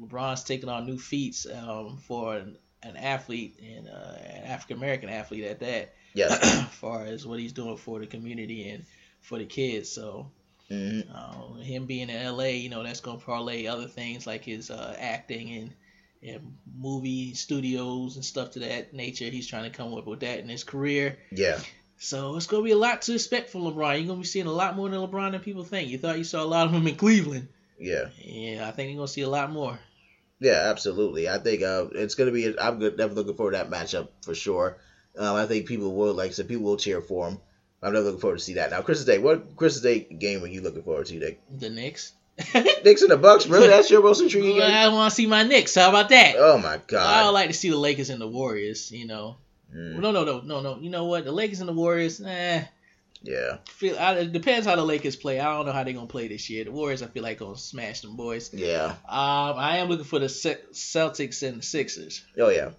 [0.00, 5.08] LeBron's taking on new feats um, for an, an athlete and uh, an African American
[5.08, 6.38] athlete at that, Yes.
[6.42, 8.84] as far as what he's doing for the community and
[9.22, 9.90] for the kids.
[9.90, 10.30] So,
[10.68, 14.70] hmm um, him being in LA, you know, that's gonna parlay other things like his
[14.70, 15.70] uh, acting and
[16.22, 19.26] and movie studios and stuff to that nature.
[19.26, 21.18] He's trying to come up with that in his career.
[21.30, 21.60] Yeah.
[21.98, 23.98] So it's gonna be a lot to expect from LeBron.
[23.98, 25.90] You're gonna be seeing a lot more than LeBron than people think.
[25.90, 27.48] You thought you saw a lot of him in Cleveland.
[27.78, 28.08] Yeah.
[28.18, 29.78] Yeah, I think you're gonna see a lot more.
[30.40, 31.28] Yeah, absolutely.
[31.28, 32.56] I think uh, it's gonna be.
[32.58, 34.78] I'm good, definitely looking forward to that matchup for sure.
[35.16, 37.40] Um, I think people will, like So people will cheer for him.
[37.82, 38.70] I'm definitely looking forward to see that.
[38.70, 39.18] Now, Christmas Day.
[39.18, 41.40] What Christmas Day game are you looking forward to, Nick?
[41.58, 42.12] The Knicks.
[42.84, 43.46] Knicks and the Bucks.
[43.46, 43.66] Really?
[43.68, 44.76] That's your most intriguing Well, game?
[44.76, 45.74] I want to see my Knicks.
[45.74, 46.36] How about that?
[46.38, 47.00] Oh my god!
[47.06, 48.90] I would like to see the Lakers and the Warriors.
[48.92, 49.36] You know,
[49.74, 50.78] Mm, no, no, no, no, no.
[50.78, 51.24] You know what?
[51.24, 52.22] The Lakers and the Warriors.
[52.22, 52.64] Eh,
[53.22, 53.58] yeah.
[53.66, 55.40] feel I, it depends how the Lakers play.
[55.40, 56.64] I don't know how they're gonna play this year.
[56.64, 58.50] The Warriors, I feel like gonna smash them boys.
[58.54, 58.94] Yeah.
[59.06, 62.24] Um, I am looking for the Ce- Celtics and the Sixers.
[62.38, 62.70] Oh yeah.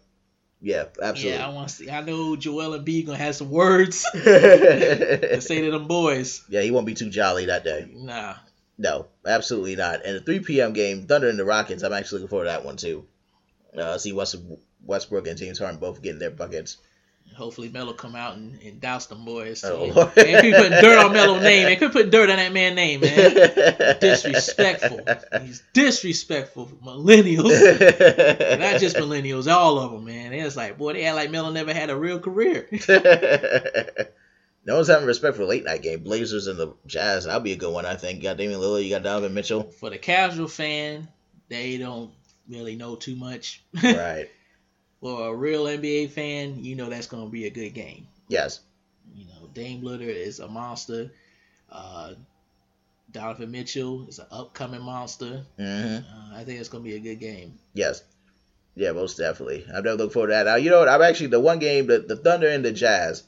[0.61, 0.85] Yeah.
[1.01, 1.37] Absolutely.
[1.39, 1.89] Yeah, I want to see.
[1.91, 6.43] I know Joel Embiid gonna have some words to say to them boys.
[6.49, 7.87] yeah, he won't be too jolly that day.
[7.93, 8.33] Nah,
[8.81, 10.05] No, absolutely not.
[10.05, 10.71] And the 3 p.m.
[10.73, 13.05] game, Thunder and the Rockets, I'm actually looking forward to that one too.
[13.77, 14.37] Uh, see West,
[14.85, 16.77] Westbrook and James Harden both getting their buckets.
[17.35, 19.63] hopefully Melo come out and, and douse them boys.
[19.65, 19.93] Oh, Yeah.
[19.93, 20.15] Lord.
[20.15, 21.65] Man, people putting dirt on Melo's name.
[21.67, 23.97] Man, could put dirt on that man's name, man.
[23.99, 25.01] Disrespectful.
[25.43, 27.51] He's disrespectful for millennials.
[28.59, 30.31] Not just millennials, all of them, man.
[30.33, 32.67] It's like, boy, they act like Melo never had a real career.
[34.69, 36.03] no one's having respect for late night game.
[36.03, 37.25] Blazers and the Jazz.
[37.25, 38.17] That'll be a good one, I think.
[38.17, 39.63] You got Damian Lillard, you got Donovan Mitchell.
[39.63, 41.07] For the casual fan,
[41.47, 42.11] they don't
[42.47, 43.63] really know too much.
[43.83, 44.29] right.
[45.01, 48.07] For a real NBA fan, you know that's going to be a good game.
[48.27, 48.59] Yes.
[49.15, 51.09] You know, Dame Lillard is a monster.
[51.71, 52.13] Uh,
[53.11, 55.45] Donovan Mitchell is an upcoming monster.
[55.57, 56.05] Mm-hmm.
[56.05, 57.57] Uh, I think it's going to be a good game.
[57.73, 58.03] Yes.
[58.75, 59.63] Yeah, most definitely.
[59.63, 60.45] I'm definitely looking forward to that.
[60.45, 60.89] Now, you know what?
[60.89, 63.23] I'm actually the one game, the, the Thunder and the Jazz,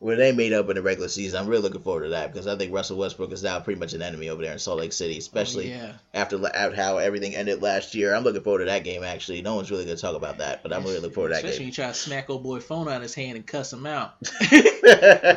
[0.00, 1.38] where they made up in the regular season.
[1.38, 3.92] I'm really looking forward to that because I think Russell Westbrook is now pretty much
[3.92, 5.92] an enemy over there in Salt Lake City, oh, especially Oh, yeah.
[6.14, 8.14] after, after how everything ended last year.
[8.14, 9.04] I'm looking forward to that game.
[9.04, 11.34] Actually, no one's really going to talk about that, but I'm really looking forward to
[11.34, 11.66] that Especially when game.
[11.68, 14.14] you try to smack old boy phone out of his hand and cuss him out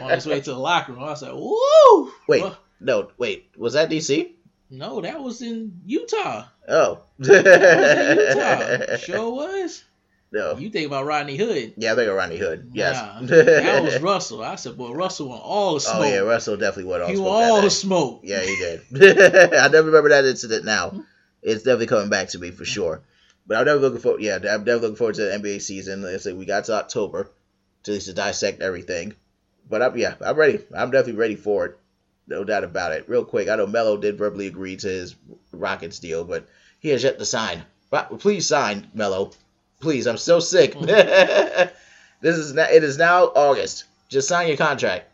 [0.01, 1.03] on his way to the locker room.
[1.03, 2.11] I was like, woo!
[2.27, 2.41] Wait.
[2.43, 4.31] Well, no, wait, was that DC?
[4.69, 6.45] no, that was in Utah.
[6.67, 8.97] Oh, That was in Utah.
[9.05, 9.83] Sure was.
[10.33, 11.73] You think about Rodney Hood.
[11.77, 12.71] Yeah, I think Rodney Hood.
[12.73, 12.95] Yes.
[12.95, 14.43] Nah, that was Russell.
[14.43, 15.95] I said, boy, Russell want all the smoke.
[15.97, 18.21] oh yeah, Russell definitely went all he smoke all the smoke.
[18.23, 18.81] Yeah, he did.
[19.53, 20.89] I never remember that incident now.
[20.89, 21.01] Mm-hmm.
[21.43, 22.71] It's definitely coming back to me for mm-hmm.
[22.71, 23.01] sure.
[23.45, 24.21] But I'm definitely looking forward.
[24.21, 26.01] Yeah, I'm definitely looking forward to the NBA season.
[26.01, 27.29] Like I said, we got to October
[27.83, 29.15] to at least to dissect everything.
[29.69, 30.59] But I'm yeah, I'm ready.
[30.75, 31.79] I'm definitely ready for it.
[32.25, 33.07] No doubt about it.
[33.07, 35.15] Real quick, I know Melo did verbally agree to his
[35.51, 36.47] Rockets deal, but
[36.79, 37.63] he has yet to sign.
[38.17, 39.31] Please sign, Melo.
[39.83, 40.79] Please, I'm so sick.
[40.79, 43.83] this is now, it is now August.
[44.09, 45.07] Just sign your contract.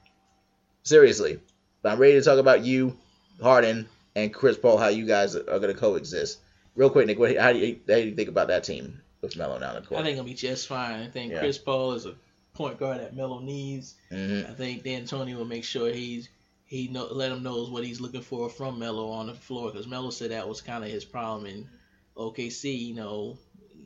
[0.83, 1.39] Seriously.
[1.81, 2.95] But I'm ready to talk about you,
[3.41, 6.39] Harden, and Chris Paul, how you guys are going to coexist.
[6.75, 9.01] Real quick, Nick, what, how, do you, how do you think about that team?
[9.21, 10.01] with Melo down the court.
[10.01, 11.01] I think he'll be just fine.
[11.01, 11.39] I think Yeah.
[11.39, 12.15] Chris Paul is a
[12.53, 13.95] point guard that Melo needs.
[14.09, 16.29] hmm I think D'Antoni will make sure he's
[16.65, 19.87] he know, let him knows what he's looking for from Melo on the floor because
[19.87, 21.67] Melo said that was kind of his problem in
[22.15, 22.79] OKC.
[22.89, 23.37] You know,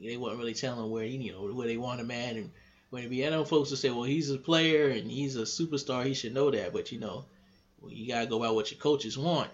[0.04, 2.50] they weren't really telling where you know where they want him at and
[2.90, 3.26] where to be.
[3.26, 6.06] I know folks will say, well, he's a player and he's a superstar.
[6.06, 7.26] He should know that, but you know,
[7.82, 9.50] well, you gotta go by what your coaches want.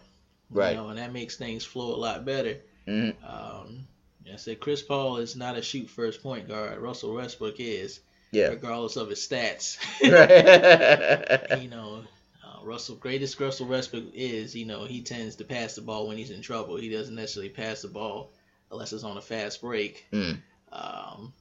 [0.50, 0.72] Right.
[0.72, 2.58] You know, and that makes things flow a lot better.
[2.86, 3.88] hmm Um,
[4.32, 6.78] I said Chris Paul is not a shoot first point guard.
[6.80, 8.00] Russell Westbrook is,
[8.32, 8.50] Yeah.
[8.50, 9.78] regardless of his stats.
[11.62, 12.04] You know,
[12.44, 16.18] uh, Russell greatest Russell Westbrook is, you know, he tends to pass the ball when
[16.18, 16.76] he's in trouble.
[16.78, 18.32] He doesn't necessarily pass the ball
[18.72, 20.40] unless it's on a fast break Mm.
[20.72, 21.34] um,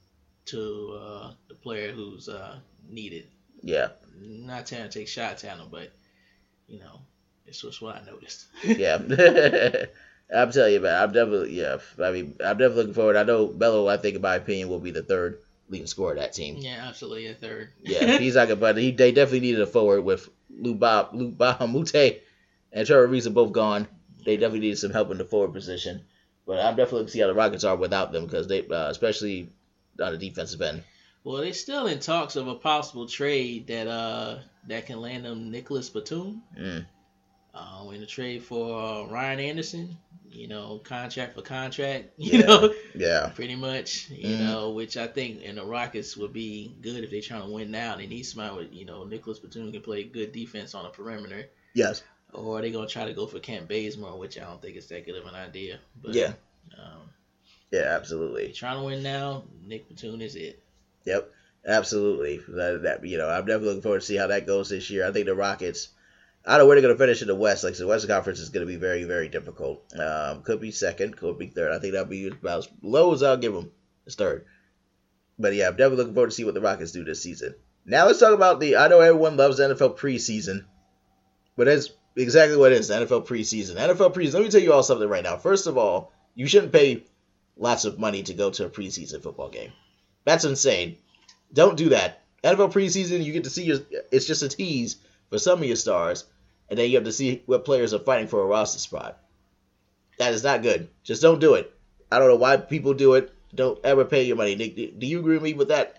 [0.47, 3.29] to uh, the player who's uh, needed.
[3.62, 3.88] yeah.
[4.21, 5.93] Not trying to take shots at him, but
[6.67, 7.01] you know,
[7.47, 8.47] it's just what I noticed.
[8.64, 8.99] Yeah.
[10.35, 11.03] I'm telling you, man.
[11.03, 11.79] I'm definitely yeah.
[12.03, 13.17] I mean, I'm definitely looking forward.
[13.17, 13.87] I know Melo.
[13.88, 15.38] I think, in my opinion, will be the third
[15.71, 16.57] leading scorer of that team.
[16.59, 17.71] yeah, absolutely a third.
[17.83, 22.21] Yeah, he's like a but he they definitely needed a forward with Luba Luba Mute
[22.73, 23.88] and Trevor are both gone.
[24.25, 26.03] They definitely needed some help in the forward position.
[26.49, 29.51] But I'm definitely to see how the Rockets are without them because they, uh, especially
[30.03, 30.83] on the defensive end.
[31.23, 35.51] Well, they're still in talks of a possible trade that uh that can land them
[35.51, 36.43] Nicholas Batum.
[36.59, 36.87] Mm.
[37.55, 39.97] Uh, in a trade for uh, Ryan Anderson,
[40.31, 42.47] you know, contract for contract, you Yeah.
[42.47, 44.39] know, Yeah, pretty much, you Mhm.
[44.39, 47.71] know, which I think in the Rockets would be good if they're trying to win
[47.71, 47.97] now.
[47.97, 51.47] They need somebody with, you know, Nicholas Batum can play good defense on the perimeter,
[51.75, 54.77] yes, or are they gonna try to go for Kent Bazemore, which I don't think
[54.77, 55.79] is that good of an idea.
[56.03, 56.33] But yeah,
[56.77, 57.09] um,
[57.71, 58.53] yeah, absolutely.
[58.53, 59.45] trying to win now.
[59.67, 60.62] Nick Batum is it.
[61.05, 61.31] Yep,
[61.67, 62.41] absolutely.
[62.49, 65.07] That, that you know, I'm definitely looking forward to see how that goes this year.
[65.07, 65.88] I think the Rockets.
[66.47, 67.64] I don't know where they're going to finish in the West.
[67.64, 69.85] Like said, the Western Conference is going to be very, very difficult.
[69.95, 71.73] Um, could be second, could be third.
[71.73, 73.71] I think that'll be about as low as I'll give them.
[74.07, 74.47] It's third.
[75.38, 77.55] But yeah, I'm definitely looking forward to see what the Rockets do this season.
[77.85, 78.77] Now let's talk about the.
[78.77, 80.64] I know everyone loves the NFL preseason,
[81.57, 82.88] but that's exactly what it is.
[82.88, 83.77] The NFL preseason.
[83.77, 84.35] NFL preseason.
[84.35, 85.37] Let me tell you all something right now.
[85.37, 87.05] First of all, you shouldn't pay
[87.57, 89.73] lots of money to go to a preseason football game.
[90.25, 90.97] That's insane.
[91.53, 92.23] Don't do that.
[92.44, 93.79] NFL preseason, you get to see your.
[94.12, 94.97] It's just a tease
[95.31, 96.25] for some of your stars,
[96.68, 99.21] and then you have to see what players are fighting for a roster spot.
[100.18, 100.88] That is not good.
[101.03, 101.73] Just don't do it.
[102.11, 103.33] I don't know why people do it.
[103.55, 104.55] Don't ever pay your money.
[104.55, 105.97] Nick, do you agree with me with that?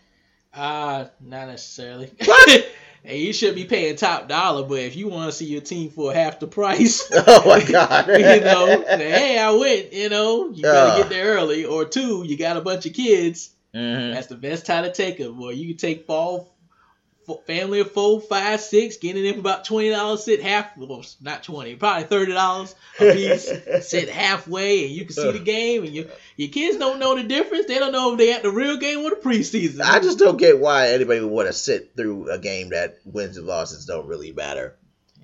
[0.54, 2.12] Uh, not necessarily.
[2.24, 2.72] What?
[3.04, 5.90] hey, you should be paying top dollar, but if you want to see your team
[5.90, 8.08] for half the price, Oh my god.
[8.10, 10.98] you know, hey, I went, you know, you gotta Ugh.
[11.02, 11.66] get there early.
[11.66, 13.52] Or two, you got a bunch of kids.
[13.76, 14.14] Mhm.
[14.14, 15.38] That's the best time to take them.
[15.38, 16.54] Boy, you can take fall,
[17.38, 20.24] family of four, five, six, getting in for about twenty dollars.
[20.24, 23.50] Sit half, well, not twenty, probably thirty dollars a piece.
[23.88, 25.84] sit halfway, and you can see the game.
[25.84, 27.65] And your your kids don't know the difference.
[27.65, 29.82] They don't know if they at the real game or the preseason.
[29.82, 33.38] I just don't get why anybody would want to sit through a game that wins
[33.38, 34.78] and losses don't really matter,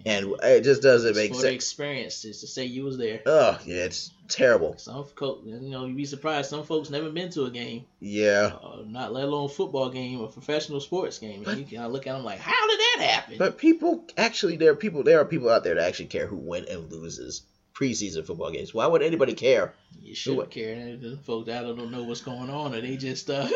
[0.05, 1.53] and it just doesn't It's make for sense.
[1.55, 3.21] experience is to say you was there.
[3.25, 4.75] Oh yeah, it's terrible.
[4.77, 6.49] Some folks, you know, you'd be surprised.
[6.49, 10.19] Some folks never been to a game, Yeah, uh, not let alone a football game
[10.21, 11.43] or professional sports game.
[11.47, 13.35] And you kind of look at them like, how did that happen?
[13.37, 16.37] but people actually there are people there are people out there that actually care who
[16.37, 18.73] win and loses preseason football games.
[18.73, 19.73] Why would anybody care?
[20.01, 20.95] you shouldn't care.
[20.97, 23.47] The folks out there don't know what's going on, or they just uh,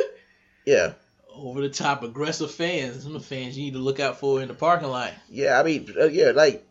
[0.66, 0.94] Yeah,
[1.34, 3.04] over the top aggressive fans.
[3.04, 5.14] Some of the fans you need to look out for in the parking lot.
[5.30, 5.60] yeah.
[5.60, 6.66] I mean, uh, yeah, like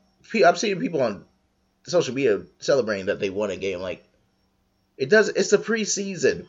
[0.45, 1.25] I'm seeing people on
[1.85, 3.81] social media celebrating that they won a game.
[3.81, 4.05] Like
[4.97, 5.29] it does.
[5.29, 6.47] It's the preseason.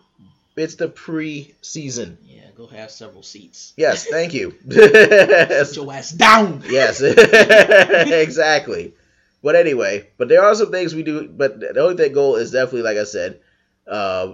[0.55, 2.17] It's the preseason.
[2.25, 3.73] Yeah, go have several seats.
[3.77, 4.55] Yes, thank you.
[4.69, 6.63] Sit your ass down.
[6.69, 8.93] Yes, exactly.
[9.41, 11.27] But anyway, but there are some things we do.
[11.29, 13.39] But the only thing goal is definitely, like I said,
[13.87, 14.33] uh,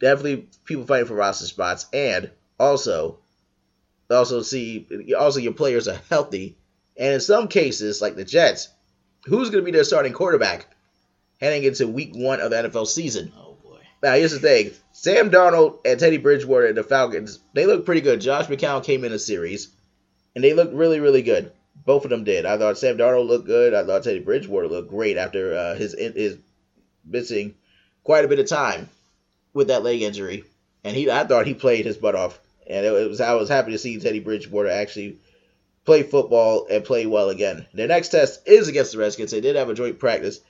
[0.00, 3.18] definitely people fighting for roster spots, and also,
[4.10, 4.86] also see,
[5.18, 6.56] also your players are healthy,
[6.96, 8.68] and in some cases, like the Jets,
[9.24, 10.66] who's going to be their starting quarterback
[11.40, 13.32] heading into Week One of the NFL season?
[13.36, 13.78] Oh boy.
[14.02, 18.00] Now, here's the thing: Sam Darnold and Teddy Bridgewater and the Falcons, they look pretty
[18.00, 18.20] good.
[18.20, 19.68] Josh McCown came in a series,
[20.34, 21.52] and they looked really, really good.
[21.84, 22.46] Both of them did.
[22.46, 23.74] I thought Sam Darnold looked good.
[23.74, 26.38] I thought Teddy Bridgewater looked great after uh, his his
[27.04, 27.54] missing
[28.04, 28.88] quite a bit of time
[29.52, 30.44] with that leg injury,
[30.84, 33.72] and he I thought he played his butt off, and it was I was happy
[33.72, 35.18] to see Teddy Bridgewater actually
[35.84, 37.66] play football and play well again.
[37.74, 39.30] Their next test is against the Redskins.
[39.30, 40.40] They did have a joint practice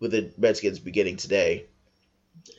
[0.00, 1.66] with the Redskins beginning today.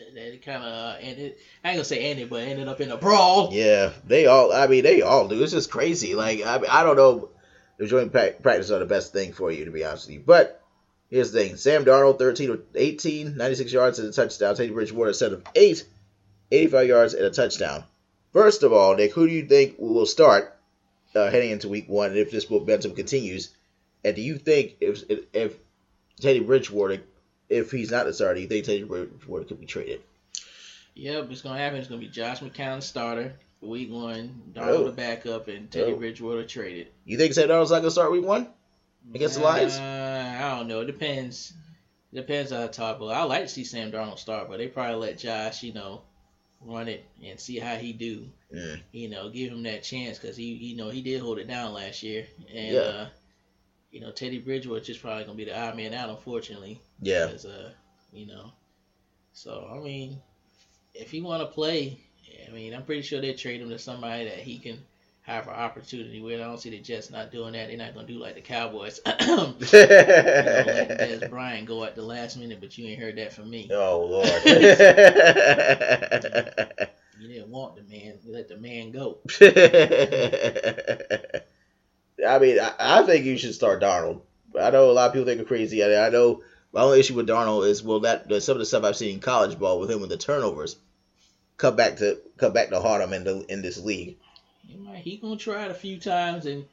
[0.10, 1.36] And it kind of ended.
[1.63, 3.50] I ain't gonna say ended, but ended up in a brawl.
[3.54, 4.52] Yeah, they all.
[4.52, 5.41] I mean, they all do.
[5.41, 6.15] It's just crazy.
[6.15, 7.30] Like I, mean, I don't know.
[7.78, 10.24] The joint practice are the best thing for you, to be honest with you.
[10.26, 10.62] But
[11.10, 14.56] here's the thing: Sam Darnold, 13 of 18, 96 yards and a touchdown.
[14.56, 15.86] Teddy Bridgewater, 7 of 8,
[16.52, 17.84] 85 yards and a touchdown.
[18.33, 20.55] First of all, Nick, who do you think will start
[21.15, 23.49] uh, heading into week one if this momentum continues?
[24.03, 25.55] And do you think if if
[26.19, 27.01] Teddy Bridgewater,
[27.49, 30.01] if he's not the starter, do you think Teddy Bridgewater could be traded?
[30.95, 31.79] Yep, it's gonna happen.
[31.79, 34.59] It's gonna be Josh McCown starter week one, Oh.
[34.59, 35.95] Darnold the backup, and Teddy Oh.
[35.95, 36.87] Bridgewater traded.
[37.05, 38.47] You think Sam Darnold's not gonna start week one?
[39.13, 39.77] Against the Lions?
[39.77, 40.81] Uh, I don't know.
[40.81, 41.53] It depends.
[42.11, 43.01] It Depends on the top.
[43.01, 46.01] I like to see Sam Darnold start, but they probably let Josh, you know,
[46.62, 48.28] run it and see how he do.
[48.54, 48.82] Mm.
[48.91, 51.74] You know, give him that chance because he, you know, he did hold it down
[51.74, 52.82] last year, and Yeah.
[52.82, 53.10] uh,
[53.91, 56.80] you know, Teddy Bridgewater just probably gonna be the odd man out, unfortunately.
[57.02, 57.28] Yeah.
[57.28, 57.72] Because, uh,
[58.12, 58.52] you know,
[59.34, 60.20] so I mean,
[60.93, 62.00] if he want to play,
[62.48, 64.80] I mean, I'm pretty sure they trade him to somebody that he can
[65.27, 66.39] have an opportunity with.
[66.39, 67.67] I don't see the Jets not doing that.
[67.67, 69.01] They're not gonna do like the Cowboys.
[69.19, 69.67] you know, letting
[70.97, 73.69] Dez Bryant go at the last minute, but you ain't heard that from me.
[73.71, 74.29] oh Lord.
[77.19, 78.19] You didn't want the man.
[78.23, 79.17] You let the man go.
[82.23, 84.21] I mean, I, I think you should start Darnold.
[84.57, 85.83] I know a lot of people think I'm crazy.
[85.83, 88.83] I, I know my only issue with Darnold is well that some of the stuff
[88.83, 90.75] I've seen in college ball with him with the turnovers
[91.57, 94.17] come back to come back to haunt him in the in this league.
[94.67, 96.65] He might he gonna try it a few times and.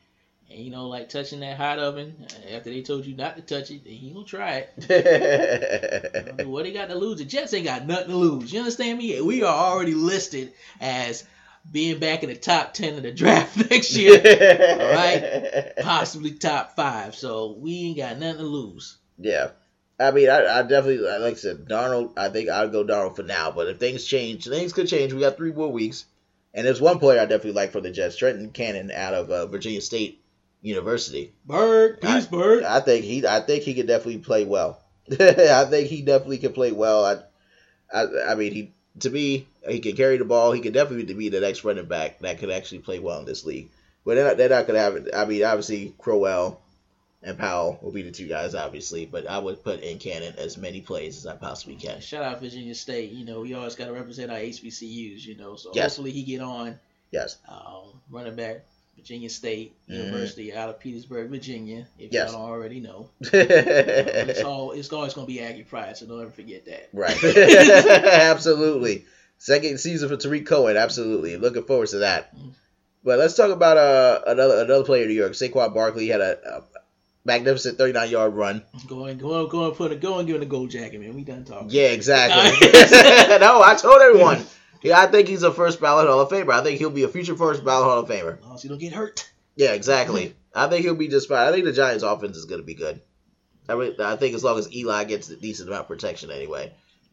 [0.51, 3.43] And you know, like touching that hot oven uh, after they told you not to
[3.43, 6.47] touch it, he gonna try it.
[6.47, 7.19] What they got to lose?
[7.19, 8.53] The Jets ain't got nothing to lose.
[8.53, 9.19] You understand me?
[9.23, 10.53] We are already listed
[10.83, 11.25] as
[11.71, 15.73] being back in the top ten of the draft next year, right.
[15.81, 17.15] possibly top five.
[17.15, 18.99] So we ain't got nothing to lose.
[19.19, 19.51] Yeah.
[19.99, 23.23] I mean, I, I definitely, like I said, Darnold, I think I'll go Darnold for
[23.23, 23.53] now.
[23.53, 25.13] But if things change, things could change.
[25.13, 26.05] We got three more weeks.
[26.55, 29.47] And there's one player I definitely like for the Jets, Trenton Cannon out of uh,
[29.47, 30.23] Virginia State
[30.63, 31.33] University.
[31.45, 32.65] Bird, I- peace, bird.
[32.65, 34.81] I think he, I think he could definitely play well.
[35.11, 37.05] I think he definitely can play well.
[37.05, 37.17] I,
[37.93, 40.53] I, I mean, he to me, he can carry the ball.
[40.53, 43.45] He could definitely be the next running back that could actually play well in this
[43.45, 43.69] league.
[44.05, 45.09] But they're not, they're not gonna have it.
[45.15, 46.61] I mean, obviously Crowell
[47.25, 49.07] and Powell will be the two guys, obviously.
[49.07, 52.01] But I would put in Cannon as many plays as I possibly can.
[52.01, 53.11] Shout out Virginia State.
[53.13, 55.25] You know, we always got to represent our HBCUs.
[55.25, 55.97] You know, so Yes.
[55.97, 56.79] hopefully he get on.
[57.11, 57.39] Yes.
[57.49, 58.65] Um, running back,
[58.97, 59.97] Virginia State Mhm.
[60.05, 61.87] University out of Petersburg, Virginia.
[61.99, 62.31] If Yes.
[62.33, 65.97] y'all don't already know, it's all it's always gonna be Aggie Pride.
[65.97, 66.89] So don't ever forget that.
[66.93, 67.17] Right.
[68.05, 69.05] absolutely.
[69.39, 70.77] Second season for Tarik Cohen.
[70.77, 71.37] Absolutely.
[71.37, 72.35] Looking forward to that.
[73.03, 75.33] But let's talk about uh, another another player in New York.
[75.33, 76.63] Saquon Barkley had a, a
[77.25, 78.63] magnificent 39 yard run.
[78.87, 81.01] Go and go and go and put a go and give him a gold jacket,
[81.01, 81.15] man.
[81.15, 81.71] We done talking.
[81.71, 82.69] Yeah, exactly.
[83.39, 84.45] no, I told everyone.
[84.83, 86.53] Yeah, I think he's a first ballot Hall of Famer.
[86.53, 88.39] I think he'll be a future first ballot Hall of Famer.
[88.39, 89.31] As long as you don't get hurt.
[89.57, 90.35] Yeah, exactly.
[90.55, 91.49] I think he'll be just fine.
[91.49, 93.01] I think the Giants' offense is going to be good.
[93.69, 96.73] I mean, I think as long as Eli gets a decent amount of protection anyway.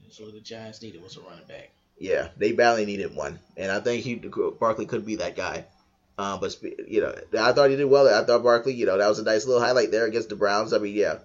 [0.09, 1.71] So the Giants needed was a running back.
[1.97, 5.65] Yeah, they badly needed one, and I think he Barkley could be that guy.
[6.17, 6.55] Um, but
[6.87, 8.07] you know, I thought he did well.
[8.07, 10.73] I thought Barkley, you know, that was a nice little highlight there against the Browns.
[10.73, 11.19] I mean, yeah,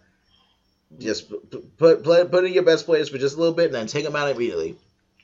[0.98, 1.30] just
[1.76, 4.04] put put put in your best players for just a little bit, and then take
[4.04, 4.76] them out immediately.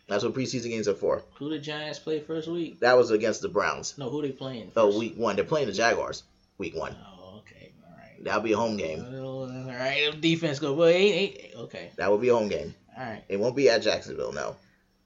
[0.08, 1.22] That's what preseason games are for.
[1.36, 2.80] Who the Giants play first week?
[2.80, 3.96] That was against the Browns.
[3.96, 4.64] No, who they playing?
[4.66, 4.76] First?
[4.76, 5.36] Oh, week one.
[5.36, 6.24] They're playing the Jaguars.
[6.58, 6.94] Week one.
[7.00, 8.22] Oh, okay, all right.
[8.24, 9.06] That'll be a home game.
[9.14, 10.74] Oh, all right, defense go.
[10.74, 12.74] Well, ain't, ain't, okay, That will be a home game.
[12.98, 13.22] all right.
[13.28, 14.56] It won't be at Jacksonville, no.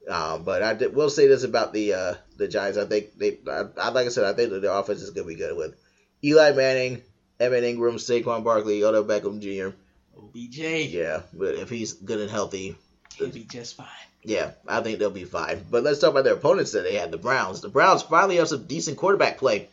[0.09, 2.77] Um, but I did, will say this about the uh, the Giants.
[2.77, 5.27] I think they, I, I like I said, I think that their offense is gonna
[5.27, 5.75] be good with
[6.23, 7.01] Eli Manning,
[7.39, 9.75] Evan Engram, Saquon Barkley, Odell Beckham Jr.
[10.17, 10.57] OBJ,
[10.93, 12.75] Yeah, but if he's good and healthy,
[13.17, 13.85] he'll be just fine.
[14.23, 15.63] yeah, I think they'll be fine.
[15.69, 17.11] But let's talk about their opponents that they had.
[17.11, 17.61] The Browns.
[17.61, 19.69] The Browns finally have some decent quarterback play.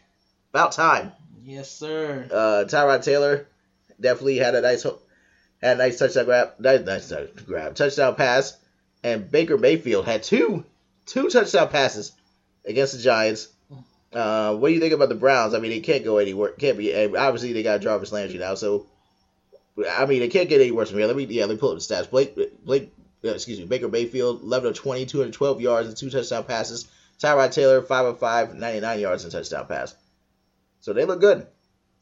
[0.51, 1.13] About time.
[1.45, 2.27] Yes, sir.
[2.31, 3.47] Uh, Tyrod Taylor
[4.01, 4.97] definitely had a nice had
[5.63, 8.57] a nice touchdown grab, nice, nice touch- grab, touchdown pass,
[9.05, 10.65] and Baker Mayfield had two
[11.07, 12.13] two touchdown passes
[12.65, 13.49] against the Giants.
[14.13, 15.55] Uh, what do you think about the Browns?
[15.55, 16.53] I mean, they can't go anywhere.
[16.53, 16.95] Can't be.
[16.95, 18.87] Obviously, they got Jarvis Landry now, so
[19.91, 21.07] I mean, they can't get any worse from here.
[21.07, 22.11] Let me yeah, let me pull up the stats.
[22.11, 22.93] Blake Blake,
[23.25, 26.89] uh, excuse me, Baker Mayfield, 11 of 20, 212 yards and two touchdown passes.
[27.21, 29.95] Tyrod Taylor, 5 of 5, 99 yards and touchdown pass.
[30.81, 31.47] So they look good.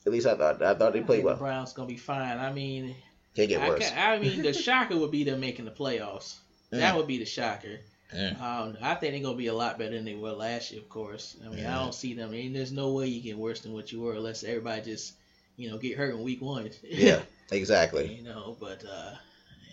[0.06, 0.62] At least I thought.
[0.62, 1.34] I thought they I played think well.
[1.36, 2.38] The Browns gonna be fine.
[2.38, 2.94] I mean,
[3.34, 3.90] Can't get I, worse.
[3.96, 6.36] I mean, the shocker would be them making the playoffs.
[6.72, 6.96] That Mm.
[6.96, 7.80] would be the shocker.
[8.14, 8.40] Mm.
[8.40, 10.80] Um, I think they're gonna be a lot better than they were last year.
[10.80, 11.80] Of course, I mean, I Mm.
[11.82, 12.30] don't see them.
[12.30, 15.14] I mean, there's no way you get worse than what you were unless everybody just,
[15.56, 16.70] you know, get hurt in week one.
[16.82, 18.06] Yeah, exactly.
[18.16, 19.14] you know, but uh,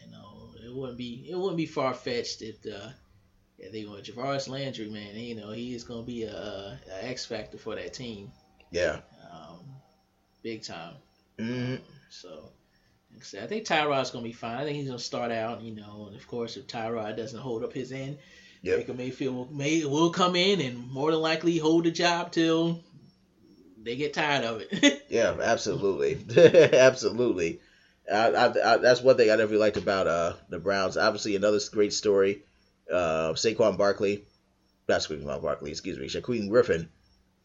[0.06, 2.90] you know, it wouldn't be it wouldn't be far fetched if uh,
[3.58, 5.16] if they went Javaris Landry, man.
[5.16, 8.32] You know, he is gonna be a, a, a X factor for that team,
[8.72, 9.00] Yeah.
[9.32, 9.82] um,
[10.42, 10.96] big time.
[11.40, 11.76] hmm
[12.10, 12.52] So
[13.20, 14.56] Like I said, I think Tyrod's gonna be fine.
[14.56, 17.66] I think he's gonna start out, you know, and of course if Tyrod doesn't hold
[17.66, 18.18] up his end,
[18.62, 18.78] Yep.
[18.78, 22.82] Baker Mayfield may will come in and more than likely hold the job till
[23.84, 25.04] they get tired of it.
[25.10, 26.18] Yeah, absolutely,
[26.74, 27.60] absolutely.
[28.10, 30.96] I, I, I, that's one thing I never liked about uh, the Browns.
[30.96, 32.44] Obviously, another great story.
[32.90, 34.24] Uh, Saquon Barkley,
[34.88, 36.88] not Saquon Barkley, excuse me, Shaquem Griffin,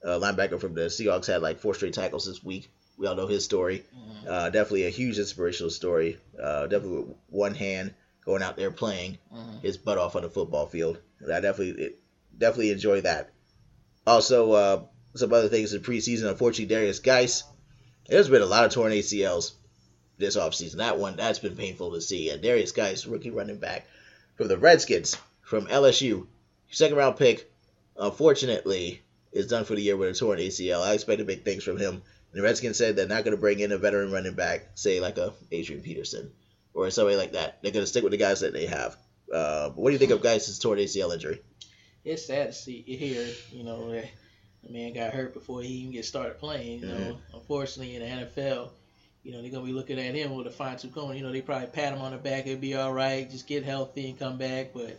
[0.04, 2.70] uh, linebacker from the Seahawks, had like four straight tackles this week.
[2.96, 3.84] We all know his story.
[3.96, 4.28] Mhm.
[4.28, 6.18] Uh, definitely a huge inspirational story.
[6.40, 9.62] Uh, definitely with one hand going out there playing Mhm.
[9.62, 10.98] his butt off on the football field.
[11.20, 11.98] And I definitely it,
[12.36, 13.32] definitely enjoy that.
[14.06, 14.82] Also, uh,
[15.14, 16.28] some other things in preseason.
[16.28, 17.44] Unfortunately, Derrius Guice.
[18.08, 19.52] There's been a lot of torn ACLs
[20.18, 20.76] this offseason.
[20.76, 22.30] That one that's been painful to see.
[22.30, 23.86] And Derrius Guice, rookie running back
[24.36, 26.26] from the Redskins from LSU,
[26.70, 27.50] second round pick.
[27.96, 30.82] Unfortunately, is done for the year with a torn ACL.
[30.82, 32.02] I expected big things from him.
[32.34, 34.98] And the Redskins said they're not going to bring in a veteran running back, say
[34.98, 36.32] like a Adrian Peterson
[36.74, 37.62] or somebody like that.
[37.62, 38.96] They're going to stick with the guys that they have.
[39.32, 41.40] Uh, what do you think of guys Guice' torn ACL injury?
[42.04, 44.10] It's sad to see here, you know, that
[44.64, 46.80] the man got hurt before he even get started playing.
[46.80, 48.70] You know, unfortunately in the NFL,
[49.22, 51.14] you know, they're gonna be looking at him with a fine tooth comb.
[51.14, 53.62] You know, they probably pat him on the back, it'll be all right, just get
[53.62, 54.72] healthy and come back.
[54.74, 54.98] But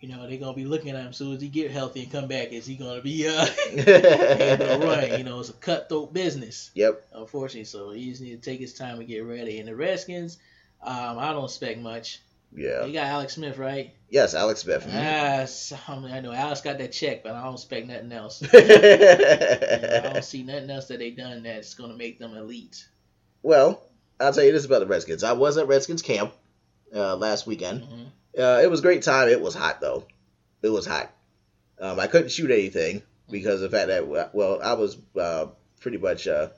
[0.00, 1.12] you know, they're gonna be looking at him.
[1.12, 3.46] So as he get healthy and come back, is he gonna be uh
[4.84, 5.18] run?
[5.18, 6.70] You know, it's a cutthroat business.
[6.74, 7.08] Yep.
[7.12, 9.58] Unfortunately, so he just need to take his time and get ready.
[9.58, 10.38] And the Redskins,
[10.82, 12.20] um, I don't expect much.
[12.56, 12.86] Yeah.
[12.86, 13.92] You got Alex Smith, right?
[14.08, 14.88] Yes, Alex Smith.
[14.90, 18.10] Ah, so- I, mean, I know Alex got that check, but I don't expect nothing
[18.12, 18.40] else.
[18.52, 22.86] You know, I don't see nothing else that they done that's gonna make them elite.
[23.42, 23.82] well,
[24.20, 25.22] I'll tell you this about the Redskins.
[25.24, 26.32] I was at Redskins camp
[26.94, 27.82] uh, last weekend.
[27.82, 28.06] Mhm.
[28.38, 29.28] Uh, it was a great time.
[29.28, 30.04] It was hot though.
[30.62, 31.10] It was hot.
[31.80, 35.46] Um, I couldn't shoot anything because of the fact that well, I was uh,
[35.80, 36.48] pretty much uh,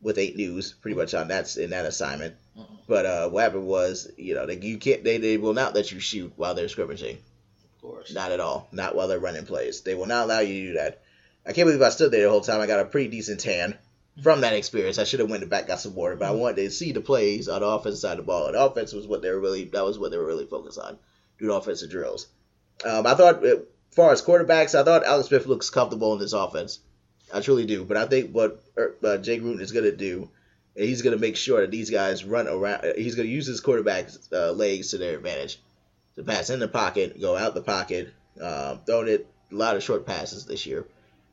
[0.00, 2.34] with eight news, pretty much on that in that assignment.
[2.56, 2.66] Mhm.
[2.88, 5.02] But uh, what happened was, you know, they, you can't.
[5.02, 7.16] They, they will not let you shoot while they're scrimmaging.
[7.16, 8.14] Of course.
[8.14, 8.68] Not at all.
[8.72, 9.80] Not while they're running plays.
[9.82, 11.02] They will not allow you to do that.
[11.44, 12.60] I can't believe I stood there the whole time.
[12.60, 13.76] I got a pretty decent tan
[14.22, 14.98] from that experience.
[14.98, 17.48] I should have went back got some water, but I wanted to see the plays
[17.48, 18.46] on the offensive side of the ball.
[18.46, 20.78] And the offense was what they were really that was what they were really focused
[20.78, 20.98] on.
[21.38, 22.28] Do the offensive drills.
[22.84, 26.18] Um, I thought, uh, as far as quarterbacks, I thought Alex Smith looks comfortable in
[26.18, 26.80] this offense.
[27.32, 27.84] I truly do.
[27.84, 30.30] But I think what uh, Jay Gruden is going to do,
[30.74, 32.84] he's going to make sure that these guys run around.
[32.84, 35.60] uh, He's going to use his quarterback's uh, legs to their advantage.
[36.16, 39.82] To pass in the pocket, go out the pocket, um, throwing it a lot of
[39.82, 40.86] short passes this year.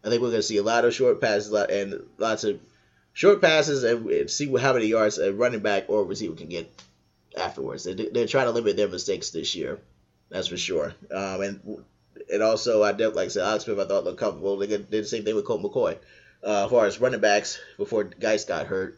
[0.04, 2.60] I think we're going to see a lot of short passes and lots of
[3.14, 6.70] short passes and see how many yards a running back or receiver can get
[7.38, 7.86] afterwards.
[7.86, 9.80] They're trying to limit their mistakes this year.
[10.34, 10.96] That's for sure.
[11.12, 11.84] Um, and
[12.32, 14.58] and also, I did like I said, Alex Smith, I thought looked comfortable.
[14.58, 16.00] They did the same thing with Colt McCoy.
[16.44, 18.98] Uh, as far as running backs, before Guice got hurt,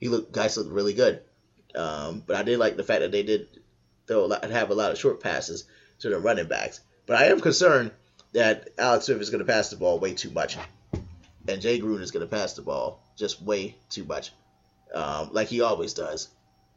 [0.00, 1.20] he looked Guice looked really good.
[1.74, 3.48] Um, but I did like the fact that they did
[4.06, 5.66] throw a lot, have a lot of short passes
[5.98, 6.80] to the running backs.
[7.04, 7.90] But I am concerned
[8.32, 10.56] that Alex Smith is going to pass the ball way too much,
[11.46, 14.32] and Jay Gruden is going to pass the ball just way too much,
[14.94, 16.28] um, like he always does.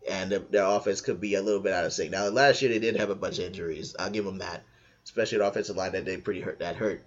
[0.10, 2.12] And the, their offense could be a little bit out of sync.
[2.12, 3.96] Now, last year they did have a bunch of injuries.
[3.98, 4.64] I'll give them that,
[5.06, 6.60] especially the offensive line that they pretty hurt.
[6.60, 7.04] That hurt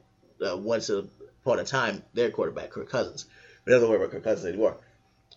[0.47, 3.27] uh, once upon a time their quarterback Kirk Cousins.
[3.65, 4.79] We don't worry about Kirk Cousins anymore.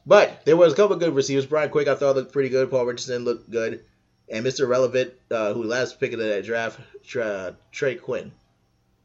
[0.05, 1.45] But there was a couple of good receivers.
[1.45, 2.69] Brian Quick I thought looked pretty good.
[2.69, 3.83] Paul Richardson looked good.
[4.31, 4.67] And Mr.
[4.67, 8.31] Relevant, uh, who last pick of that draft, Tra- Trey Quinn.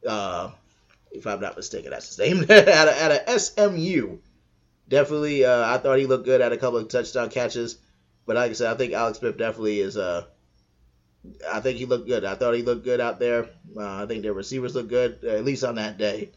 [0.06, 0.50] Uh,
[1.10, 2.42] if I'm not mistaken, that's his name.
[2.48, 4.18] at, a, at a SMU.
[4.88, 6.42] Definitely, uh, I thought he looked good.
[6.42, 7.78] Had a couple of touchdown catches.
[8.26, 9.96] But like I said, I think Alex Smith definitely is.
[9.96, 10.24] Uh,
[11.50, 12.24] I think he looked good.
[12.24, 13.48] I thought he looked good out there.
[13.76, 16.30] Uh, I think their receivers looked good, at least on that day.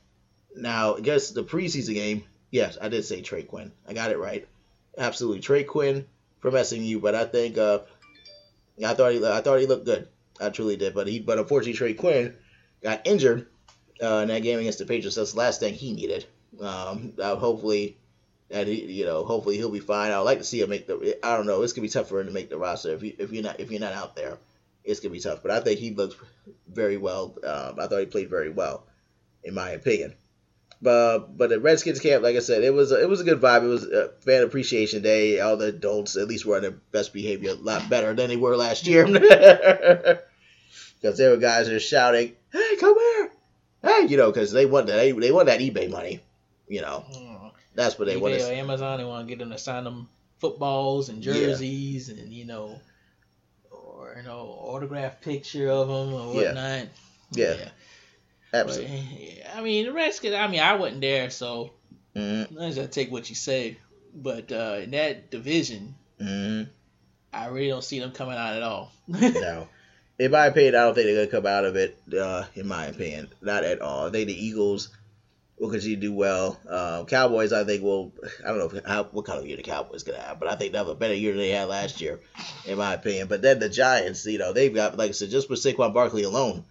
[0.55, 3.71] Now, I guess the preseason game, yes, I did say Trey Quinn.
[3.87, 4.47] I got it right.
[4.97, 6.05] Absolutely, Trey Quinn
[6.39, 6.99] from SMU.
[6.99, 7.79] But I think uh,
[8.83, 10.07] I thought he I thought he looked good.
[10.39, 10.93] I truly did.
[10.93, 12.35] But he but unfortunately Trey Quinn
[12.81, 13.47] got injured
[14.01, 15.15] uh, in that game against the Patriots.
[15.15, 16.25] That's the last thing he needed.
[16.61, 17.97] Um, hopefully,
[18.49, 20.11] that he you know hopefully he'll be fine.
[20.11, 21.17] I would like to see him make the.
[21.23, 21.61] I don't know.
[21.63, 23.59] It's gonna be tough for him to make the roster if you if you're not
[23.59, 24.37] if you're not out there.
[24.83, 25.41] It's gonna be tough.
[25.41, 26.15] But I think he looked
[26.71, 27.35] very well.
[27.43, 28.85] Um, I thought he played very well,
[29.43, 30.13] in my opinion.
[30.81, 33.41] But but the Redskins camp, like I said, it was a, it was a good
[33.41, 33.63] vibe.
[33.63, 35.39] It was a fan appreciation day.
[35.39, 38.37] All the adults at least were on their best behavior, a lot better than they
[38.37, 39.05] were last year.
[39.07, 40.21] Because
[41.17, 43.31] there were guys that were shouting, "Hey, come here!"
[43.83, 46.19] Hey, you know, because they want that they, they want that eBay money.
[46.67, 47.36] You know, Mm.
[47.77, 48.33] That's what they want.
[48.33, 50.09] to Amazon, they want to get them to sign them
[50.39, 51.33] footballs and Yeah.
[51.33, 52.81] jerseys and you know,
[53.71, 56.47] or you know, autograph picture of them or Yeah.
[56.47, 56.87] whatnot.
[57.31, 57.69] Yeah.
[58.53, 59.37] Absolutely.
[59.39, 60.33] yeah, I mean, the Redskins.
[60.35, 61.71] I mean, I wasn't there, so
[62.15, 62.55] Mm-hmm.
[62.55, 63.77] let's just take what you say.
[64.13, 66.69] But uh, in that division, Mm-hmm.
[67.31, 68.91] I really don't see them coming out at all.
[69.07, 69.67] no.
[70.17, 71.95] In my opinion, I don't think they're gonna come out of it.
[72.11, 74.07] Uh, in my opinion, not at all.
[74.07, 74.89] I think the Eagles
[75.59, 76.59] will continue to do well.
[76.69, 78.13] Um, Cowboys, I think will.
[78.45, 80.71] I don't know how, what kind of year the Cowboys gonna have, but I think
[80.71, 82.19] they have a better year than they had last year,
[82.65, 83.27] in my opinion.
[83.27, 86.23] But then the Giants, you know, they've got like I said, just with Saquon Barkley
[86.23, 86.63] alone,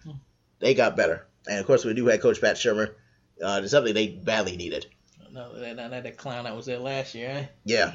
[0.59, 1.25] they got better.
[1.49, 2.93] And of course, we do have Coach Pat Shurmur.
[3.41, 4.87] Uh, it's something they badly needed.
[5.31, 7.45] no, that, that, that clown that was there last year, eh?
[7.65, 7.91] Yeah.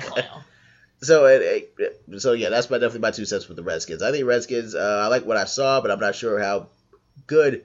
[0.00, 0.42] Clown.
[1.00, 4.02] So it, it- so yeah, that's my definitely my two cents with the Redskins.
[4.02, 4.74] I think Redskins.
[4.74, 6.70] Uh, I like what I saw, but I'm not sure how
[7.28, 7.62] good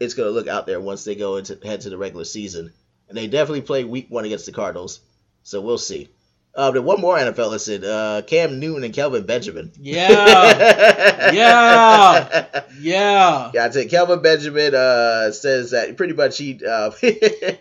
[0.00, 2.72] it's gonna look out there once they go into head to the regular season.
[3.08, 5.00] And they definitely play Week One against the Cardinals,
[5.44, 6.08] so we'll see.
[6.54, 7.84] Uh, then one more NFL listen.
[7.84, 9.72] Uh, Cam Newton and Kelvin Benjamin.
[9.78, 10.08] Yeah.
[11.32, 12.62] Yeah.
[12.80, 13.50] Yeah.
[13.52, 16.90] Yeah, I think Kelvin Benjamin uh, says that pretty much he, uh,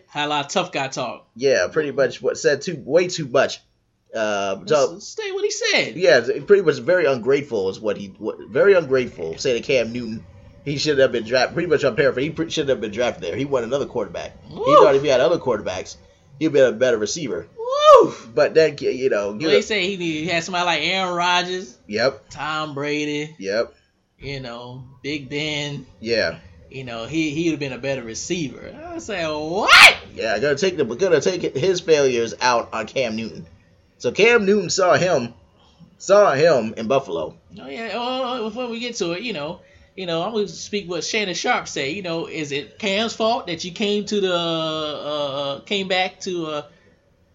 [0.08, 1.28] Had a lot of tough guy talk.
[1.36, 3.60] yeah, pretty much what said too way too much.
[4.14, 5.96] Uh, so Stay what he said.
[5.96, 9.38] Yeah, pretty much very ungrateful is what he what, very ungrateful.
[9.38, 10.24] Say to Cam Newton,
[10.66, 11.54] he should have been drafted.
[11.54, 12.36] Pretty much, I'm paraphrasing.
[12.36, 13.36] He should have been drafted there.
[13.36, 14.34] He won another quarterback.
[14.48, 14.66] He Woo.
[14.66, 15.96] thought if he had other quarterbacks,
[16.40, 17.48] he'd been a better receiver.
[17.58, 18.14] Woo!
[18.34, 21.78] But then you know, you they know say he, he had somebody like Aaron Rodgers,
[21.88, 23.74] yep, Tom Brady, yep,
[24.18, 25.86] you know, Big Ben.
[26.00, 26.40] yeah,
[26.70, 28.76] You know, he he would have been a better receiver.
[28.94, 29.98] I say what?
[30.14, 30.38] yeah.
[30.40, 33.46] Gonna take the gonna take his failures out on Cam Newton.
[33.98, 35.34] So Cam Newton saw him,
[35.98, 37.38] saw him in Buffalo.
[37.60, 37.92] Oh yeah.
[37.94, 39.62] Oh, oh before we get to it, you know,
[39.96, 41.92] you know, I'm gonna speak what Shannon Sharpe say.
[41.92, 46.48] You know, is it Cam's fault that you came to the uh, came back to
[46.48, 46.62] uh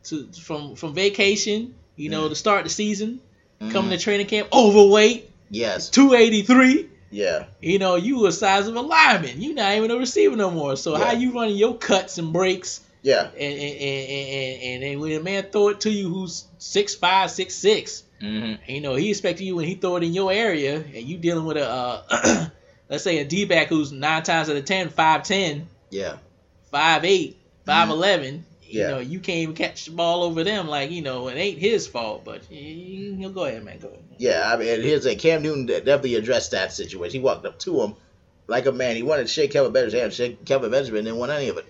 [0.04, 1.74] to from from vacation?
[1.96, 2.30] You know, Mm.
[2.30, 3.20] to start the season,
[3.60, 3.72] Mhm.
[3.72, 6.86] coming to training camp, overweight, Yes, 283.
[7.10, 9.40] yeah, You know, you a size of a lineman.
[9.42, 10.76] You not even a receiver no more.
[10.76, 11.04] So Yeah.
[11.04, 12.80] how you running your cuts and breaks?
[13.02, 13.28] Yeah.
[13.30, 16.94] And and, and, and, and then when a man throw it to you who's six
[16.94, 18.70] five, six six, Mm-hmm.
[18.70, 21.46] you know, he expecting you when he throw it in your area, and you dealing
[21.46, 22.48] with a, uh,
[22.90, 26.16] let's say a D back who's nine times out of ten, 5'10", Yeah,
[26.70, 27.34] 5'8",
[27.66, 28.90] 5'11", you Yeah.
[28.90, 30.68] know, you can't even catch the ball over them.
[30.68, 34.02] Like, you know, it ain't his fault, but you, you go ahead, man, go ahead.
[34.18, 37.20] Yeah, I mean, here's a Cam Newton definitely addressed that situation.
[37.20, 37.94] He walked up to him
[38.48, 38.96] like a man.
[38.96, 40.12] He wanted to shake Kevin Benjamin's hand.
[40.12, 41.64] Shake Kevin Benjamin didn't want any of it.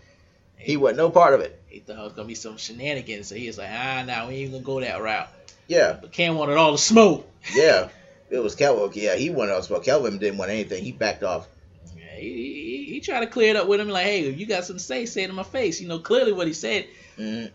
[0.61, 1.59] He wasn't no part of it.
[1.67, 4.37] He thought it was gonna be some shenanigans, so he was like, ah, nah, we
[4.37, 5.29] ain't gonna go that route.
[5.67, 7.29] Yeah, But Cam wanted all the smoke.
[7.55, 7.89] yeah.
[8.29, 8.91] It was Kelvin.
[8.95, 9.85] Yeah, he wanted all the smoke.
[9.85, 10.85] Kelvin didn't want anything.
[10.85, 11.49] He backed off.
[11.97, 14.47] Yeah, he, he, he tried to clear it up with him, like, hey, if you
[14.47, 15.81] got something to say, say it in my face.
[15.81, 16.87] You know, clearly what he said.
[17.17, 17.47] hmm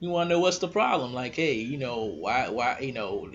[0.00, 1.12] You want to know what's the problem?
[1.12, 3.28] Like, hey, you know, why, why, you know,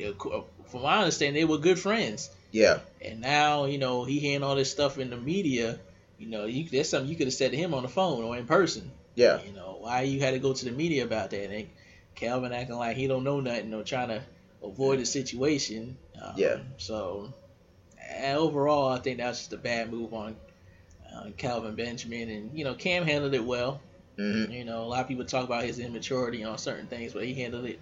[0.71, 4.55] from my understanding, they were good friends, Yeah, and now, you know, he hearing all
[4.55, 5.80] this stuff in the media.
[6.17, 8.36] You know, you, there's something you could have said to him on the phone or
[8.38, 8.91] in person.
[9.18, 11.51] Yeah, You know, why you had to go to the media about that?
[11.51, 11.70] And
[12.15, 14.24] Calvin acting like he don't know nothing or trying to
[14.63, 15.97] avoid the situation.
[16.22, 16.57] Um, Yeah.
[16.78, 17.34] So,
[18.09, 20.38] and overall, I think that's just a bad move on
[21.13, 22.30] uh, Calvin Benjamin.
[22.30, 23.82] And you know, Cam handled it well.
[24.18, 27.26] hmm You know, a lot of people talk about his immaturity on certain things, but
[27.26, 27.80] he handled it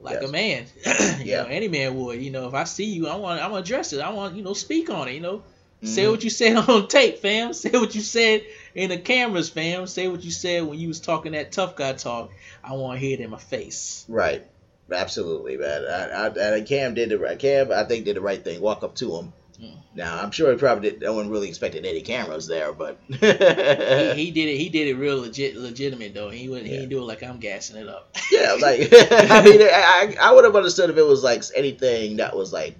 [0.00, 0.30] like Yes.
[0.30, 0.66] a man.
[1.24, 1.42] you Yeah.
[1.42, 2.22] know, any man would.
[2.22, 4.00] You know, if I see you, I want, I'm gonna address it.
[4.00, 5.14] I want, you know, speak on it.
[5.14, 5.42] You know,
[5.82, 6.10] say Mhm.
[6.10, 7.52] what you said on tape, fam.
[7.54, 8.42] Say what you said
[8.76, 9.86] in the cameras, fam.
[9.86, 12.30] Say what you said when you was talking that tough guy talk.
[12.62, 14.04] I want to hear it in my face.
[14.08, 14.44] right.
[14.92, 15.84] Absolutely, man.
[15.84, 17.36] I, I, and Cam did the right.
[17.36, 18.60] Cam, I think, did the right thing.
[18.60, 19.32] Walk up to him.
[19.60, 19.76] Mm.
[19.96, 21.00] Now, I'm sure he probably did.
[21.00, 24.58] No one really expected any cameras there, but he, he did it.
[24.58, 26.28] He did it real legit, legitimate though.
[26.30, 26.62] He would.
[26.62, 26.76] He Yeah.
[26.80, 28.16] didn't do it like I'm gassing it up.
[28.30, 32.36] Yeah, like I mean, I I would have understood if it was like anything that
[32.36, 32.76] was like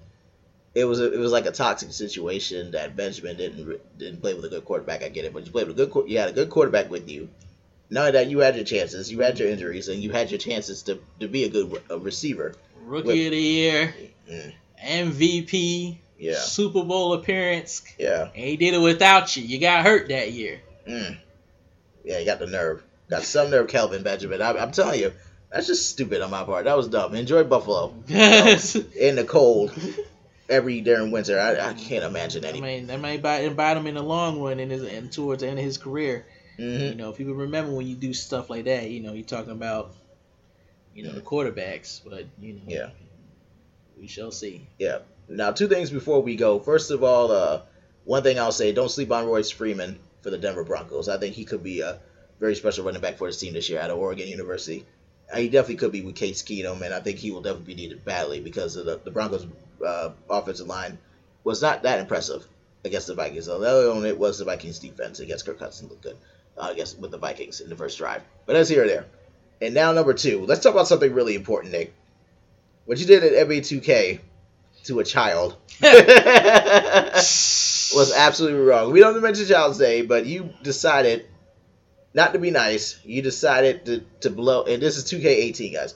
[0.77, 4.45] it was a, it was like a toxic situation that Benjamin didn't didn't play with
[4.45, 5.03] a good quarterback.
[5.03, 7.09] I get it, but you played with a good you had a good quarterback with
[7.09, 7.31] you.
[7.91, 8.29] Of that.
[8.29, 9.11] You had your chances.
[9.11, 11.99] You had your injuries, and you had your chances to, to be a good a
[11.99, 12.55] receiver.
[12.85, 13.27] Rookie Wait.
[13.27, 13.95] of the year,
[14.31, 14.53] Mm,
[14.85, 19.45] MVP, yeah, Super Bowl appearance, yeah, and he did it without you.
[19.45, 20.61] You got hurt that year.
[20.87, 21.17] mm.
[22.05, 22.19] yeah.
[22.19, 22.83] You got the nerve.
[23.09, 24.43] Got some nerve, Kelvin Benjamin.
[24.43, 25.13] I, I'm telling you,
[25.51, 26.65] that's just stupid on my part.
[26.65, 27.15] That was dumb.
[27.15, 29.73] Enjoy Buffalo in the cold
[30.49, 31.39] every during winter.
[31.39, 32.59] I, I can't imagine any.
[32.59, 35.43] I mean, that might bite, bite him in the long run and, his, and towards
[35.43, 36.27] the end of his career.
[36.57, 38.91] hmm You know, if people remember when you do stuff like that.
[38.91, 39.95] You know, you're talking about,
[40.95, 42.91] you know, the quarterbacks, but you know, Yeah.
[43.99, 44.69] we shall see.
[44.79, 44.99] Yeah.
[45.29, 46.59] Now, two things before we go.
[46.59, 47.63] First of all, uh,
[48.05, 51.09] one thing I'll say: don't sleep on Royce Freeman for the Denver Broncos.
[51.09, 51.99] I think he could be a
[52.39, 54.85] very special running back for his team this year out of Oregon University.
[55.35, 58.05] He definitely could be with Case Keenum, and I think he will definitely be needed
[58.05, 59.47] badly because of the, the Broncos'
[59.85, 60.99] uh, offensive line
[61.43, 62.47] was not that impressive
[62.85, 63.47] against the Vikings.
[63.47, 66.17] The other one it was the Vikings' defense against Kirk Cousins looked good,
[66.57, 68.23] uh, I guess, with the Vikings in the first drive.
[68.47, 69.07] But that's here or there.
[69.61, 71.93] And now number two, let's talk about something really important, Nick.
[72.85, 74.21] what you did at NBA 2K
[74.85, 75.93] to a child was
[78.17, 78.93] absolutely wrong.
[78.93, 81.27] We don't mention Child's Day, but you decided
[82.17, 82.99] not to be nice.
[83.05, 85.95] You decided to, to blow, and this is 2K18, guys.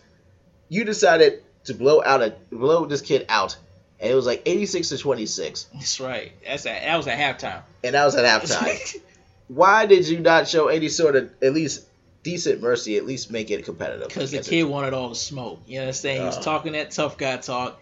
[0.68, 3.56] You decided to blow out a blow this kid out,
[3.98, 6.32] and it was like 86 to 26, That's right.
[6.46, 7.62] That's at, that was at halftime.
[7.82, 8.96] and that was at halftime.
[9.48, 11.86] Why did you not show any sort of at least
[12.22, 12.96] decent mercy?
[12.98, 14.06] At least make it competitive.
[14.08, 15.60] Because the kid wanted all the smoke.
[15.66, 16.20] You understand?
[16.20, 16.42] He was Oh.
[16.42, 17.80] talking that tough guy talk.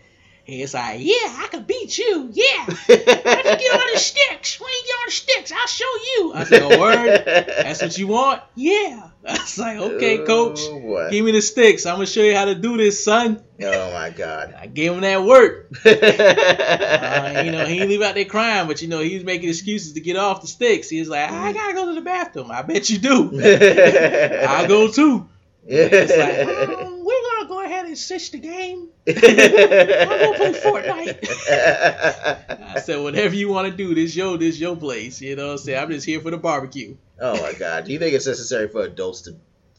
[0.49, 2.30] And it's like, yeah, I can beat you.
[2.32, 2.64] Yeah.
[2.66, 4.59] don't you get on the sticks?
[4.59, 6.32] When you get on the sticks, I'll show you.
[6.34, 7.22] I said, a word?
[7.26, 8.40] That's what you want?
[8.55, 9.11] Yeah.
[9.28, 10.61] I was like, okay, coach.
[10.62, 11.11] Oh, boy.
[11.11, 11.84] Give me the sticks.
[11.84, 13.44] I'm going to show you how to do this, son.
[13.62, 14.55] Oh my god.
[14.59, 15.68] I gave him that work.
[15.84, 19.92] Uh, you know, he leave out there crying, but you know, he was making excuses
[19.92, 20.88] to get off the sticks.
[20.88, 22.51] He was like, I gotta go to the bathroom.
[22.51, 23.38] I bet you do.
[23.38, 25.28] I go too.
[25.66, 26.97] It's like,
[27.49, 28.88] go ahead and switch the game.
[29.09, 31.28] I'll go play Fortnite.
[32.76, 35.20] I said, whatever you want to do, this your this your place.
[35.20, 35.78] You know what I'm saying?
[35.82, 36.96] I'm just here for the barbecue.
[37.20, 37.84] oh my god.
[37.84, 39.36] Do you think it's necessary for adults to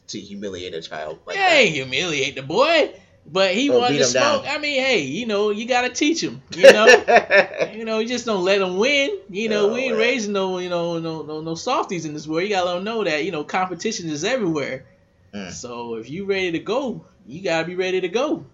[0.08, 2.92] to humiliate a child like hey, humiliate the boy.
[3.32, 4.44] But he Or wanted to smoke.
[4.44, 4.56] down.
[4.56, 6.42] I mean, hey, you know, you gotta teach him.
[6.56, 6.86] You know,
[7.74, 9.18] you know, you just don't let him win.
[9.28, 10.00] You know, Oh, we ain't well.
[10.00, 12.44] raising no, you know, no, no, no softies in this world.
[12.44, 14.86] You gotta let them know that you know competition is everywhere.
[15.34, 15.52] Mm.
[15.52, 18.44] So if you ready to go, you gotta be ready to go.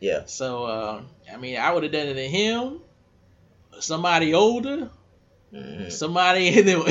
[0.00, 0.22] yeah.
[0.26, 1.02] So uh,
[1.32, 2.80] I mean, I would have done it to him,
[3.80, 4.90] somebody older,
[5.54, 5.90] Mhm.
[5.90, 6.84] somebody in the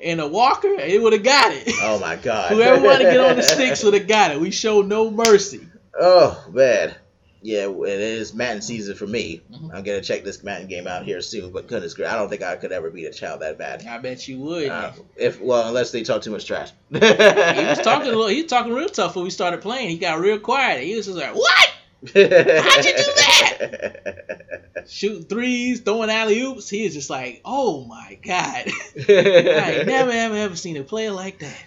[0.00, 0.68] in, in a walker.
[0.68, 1.68] It would have got it.
[1.82, 2.52] Oh my god.
[2.52, 4.40] Whoever wanted to get on the sticks would have got it.
[4.40, 5.66] We showed no mercy.
[5.98, 6.94] Oh man.
[7.42, 9.40] Yeah, it is Madden season for me.
[9.50, 9.74] Mhm.
[9.74, 11.52] I'm gonna check this Madden game out here soon.
[11.52, 13.86] But goodness gracious, I don't think I could ever beat a child that bad.
[13.86, 14.68] I bet you would.
[14.68, 16.70] Uh, if well, unless they talk too much trash.
[16.90, 18.26] he was talking a little.
[18.26, 19.88] He was talking real tough when we started playing.
[19.88, 20.84] He got real quiet.
[20.84, 21.70] He was just like, "What?
[22.14, 28.18] How'd you do that?" Shooting threes, throwing alley oops." He was just like, "Oh my
[28.22, 28.64] god,
[29.08, 31.66] I never ever ever seen a player like that."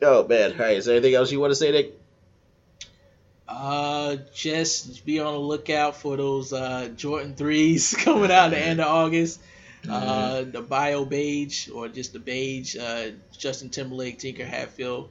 [0.00, 0.52] oh man!
[0.52, 0.76] All right.
[0.78, 1.92] Is there anything else you want to say, Nick?
[3.48, 8.58] Uh, just be on the lookout for those uh Jordan threes coming out at the
[8.58, 9.40] end of August.
[9.88, 15.10] Uh, the bio beige or just the beige uh Justin Timberlake, Tinker Hatfield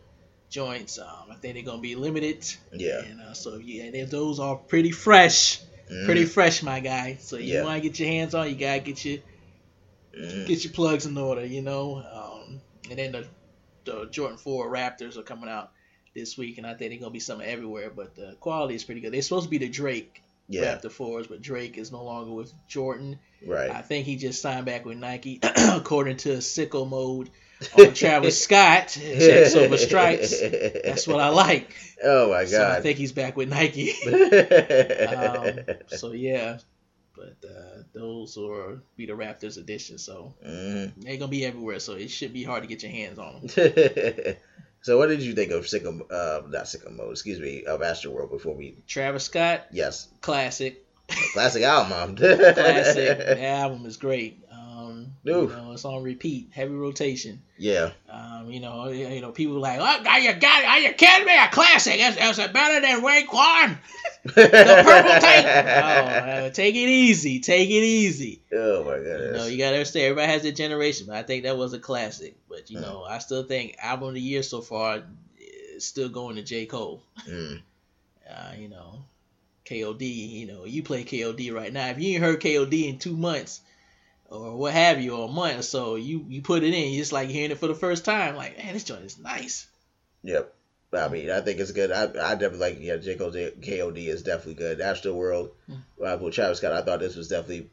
[0.50, 1.00] joints.
[1.00, 2.46] Um, I think they're gonna be limited.
[2.74, 3.00] Yeah.
[3.06, 6.06] And uh, so yeah, and those are pretty fresh, Mhm.
[6.06, 7.18] pretty fresh, my guy.
[7.22, 7.64] So you Yeah.
[7.64, 9.20] want to get your hands on, you gotta get your
[10.20, 10.46] Mhm.
[10.46, 12.04] get your plugs in order, you know.
[12.14, 13.26] Um, and then the,
[13.86, 15.72] the Jordan Four Raptors are coming out
[16.16, 17.92] this week, and I think they're gonna be something everywhere.
[17.96, 19.14] But the quality is pretty good.
[19.14, 20.76] They're supposed to be the Drake Yeah.
[20.78, 23.20] Raptor Fours, but Drake is no longer with Jordan.
[23.46, 23.70] Right.
[23.70, 27.30] I think he just signed back with Nike, according to Sicko Mode
[27.78, 28.88] on Travis Scott.
[29.02, 30.40] Check Silver Stripes.
[30.42, 31.74] That's what I like.
[32.04, 32.50] Oh my god.
[32.50, 33.92] So I think he's back with Nike.
[35.06, 36.58] um, so yeah,
[37.16, 39.98] but uh, those will be the Raptors edition.
[39.98, 40.92] So Mhm.
[40.98, 41.80] they're gonna be everywhere.
[41.80, 44.36] So it should be hard to get your hands on them.
[44.86, 46.00] so what did you think of Sicko?
[46.12, 47.10] Uh, not Sicko Mode.
[47.12, 47.64] Excuse me.
[47.66, 48.76] Of Astroworld before we.
[48.88, 50.08] Travis Scott, Yes.
[50.22, 50.86] classic,
[51.34, 52.16] Classic album.
[52.16, 53.18] classic.
[53.18, 54.44] the album is great.
[54.52, 57.42] Um, you know, it's on repeat, heavy rotation.
[57.58, 57.92] yeah.
[58.10, 61.34] Um, you know, you know, people like, oh, are you got, are you kidding me?
[61.36, 62.00] A classic?
[62.00, 63.78] Is, is it better than Raekwon?
[64.26, 65.46] The purple tank.
[65.48, 68.42] Oh, uh, take it easy, take it easy.
[68.54, 69.34] Oh my You goodness.
[69.34, 70.06] know, you gotta understand.
[70.06, 72.36] Everybody has their generation, but I think that was a classic.
[72.50, 72.82] But you Mm.
[72.82, 75.04] know, I still think album of the year so far
[75.76, 77.04] is still going to J Cole.
[77.30, 77.62] Mm.
[78.28, 79.06] Uh, you know,
[79.66, 80.02] KOD.
[80.02, 81.90] You know, you play KOD right now.
[81.90, 83.62] If you ain't heard KOD in two months
[84.26, 86.92] or what have you, or a month or so, you you put it in.
[86.92, 88.36] You just like hearing it for the first time.
[88.36, 89.68] Like, man, this joint is nice.
[90.24, 90.52] Yep.
[90.96, 91.92] I mean, I think it's good.
[91.92, 92.98] I, I definitely like yeah.
[92.98, 94.82] J Cole's KOD is definitely good.
[94.82, 95.82] Astro World, Mm.
[96.04, 96.74] uh, with Travis Scott.
[96.74, 97.70] I thought this was definitely.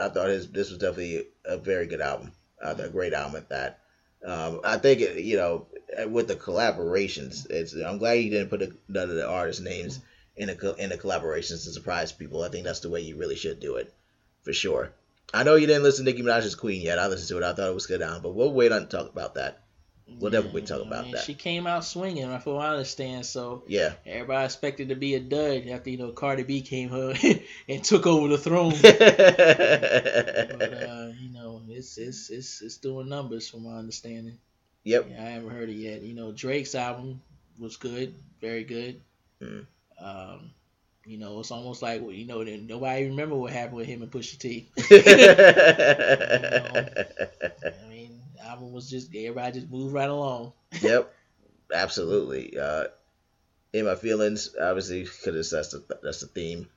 [0.00, 2.32] I thought his this was definitely a very good album.
[2.62, 3.78] Uh, a great album at that.
[4.24, 5.66] Um, I think it, you know
[6.08, 7.74] with the collaborations, it's.
[7.74, 10.00] I'm glad he didn't put the, none of the artist names
[10.36, 12.42] in the in the collaborations to surprise people.
[12.42, 13.92] I think that's the way you really should do it,
[14.42, 14.92] for sure.
[15.34, 16.98] I know you didn't listen to Nicki Minaj's Queen yet.
[16.98, 17.48] I listened to it.
[17.48, 19.62] I thought it was good album, but we'll wait on to talk about that.
[20.08, 21.24] We'll definitely talk about that.
[21.24, 23.24] She came out swinging, from what I understand.
[23.26, 23.94] So Yeah.
[24.06, 27.14] everybody expected to be a dud after you know Cardi B came her
[27.68, 28.74] and took over the throne.
[28.82, 34.38] but uh, you know, it's it's it's it's doing numbers from my understanding.
[34.84, 35.06] yep.
[35.10, 36.02] Yeah, I haven't heard it yet.
[36.02, 37.20] You know, Drake's album
[37.58, 39.00] was good, very good.
[39.40, 39.66] Mm.
[40.00, 40.50] Um,
[41.04, 44.38] you know, it's almost like you know, nobody remember what happened with him and Pusha
[44.38, 44.68] T.
[44.78, 44.82] I
[47.88, 47.91] mean, the
[48.52, 50.52] album was just everybody just moved right along.
[50.82, 51.12] yep.
[51.72, 52.58] Absolutely.
[52.58, 52.84] Uh,
[53.72, 54.54] in my feelings.
[54.60, 56.68] Obviously, because that's the that's the theme.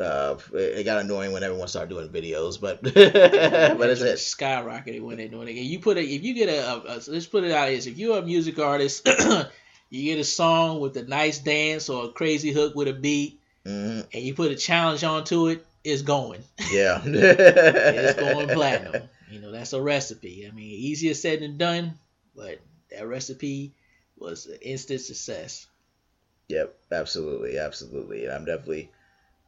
[0.00, 5.00] Uh, it, it got annoying when everyone started doing videos, but but it's It skyrocketed
[5.02, 5.56] when they're doing it.
[5.56, 7.86] And you put it if you get a, a, a let's put it out as
[7.86, 9.06] if you're a music artist,
[9.90, 13.40] you get a song with a nice dance or a crazy hook with a beat,
[13.64, 16.42] hmm and you put a challenge onto it, it's going.
[16.72, 19.08] Yeah, it's going platinum.
[19.32, 20.46] You know, that's a recipe.
[20.46, 21.94] I mean, easier said than done,
[22.36, 22.60] but
[22.90, 23.72] that recipe
[24.18, 25.66] was an instant success.
[26.48, 28.24] Yep, absolutely, absolutely.
[28.24, 28.90] And I'm definitely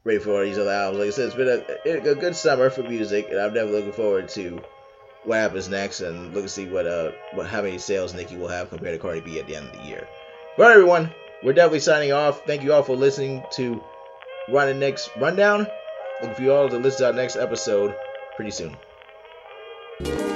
[0.03, 1.01] ready for these other albums.
[1.01, 3.93] Like I said, it's been a, a good summer for music, and I'm definitely looking
[3.93, 4.63] forward to
[5.25, 8.49] what happens next and look to see what uh what how many sales Nicki will
[8.49, 10.09] have compared to Cardi B at the end of the year.
[10.57, 11.13] But everyone,
[11.43, 12.47] we're definitely signing off.
[12.47, 13.83] Thank you all for listening to
[14.49, 15.67] Run and Nick's Rundown.
[16.23, 17.95] Looking for you all to listen to our next episode
[18.37, 18.75] pretty soon.
[20.01, 20.34] Thank you.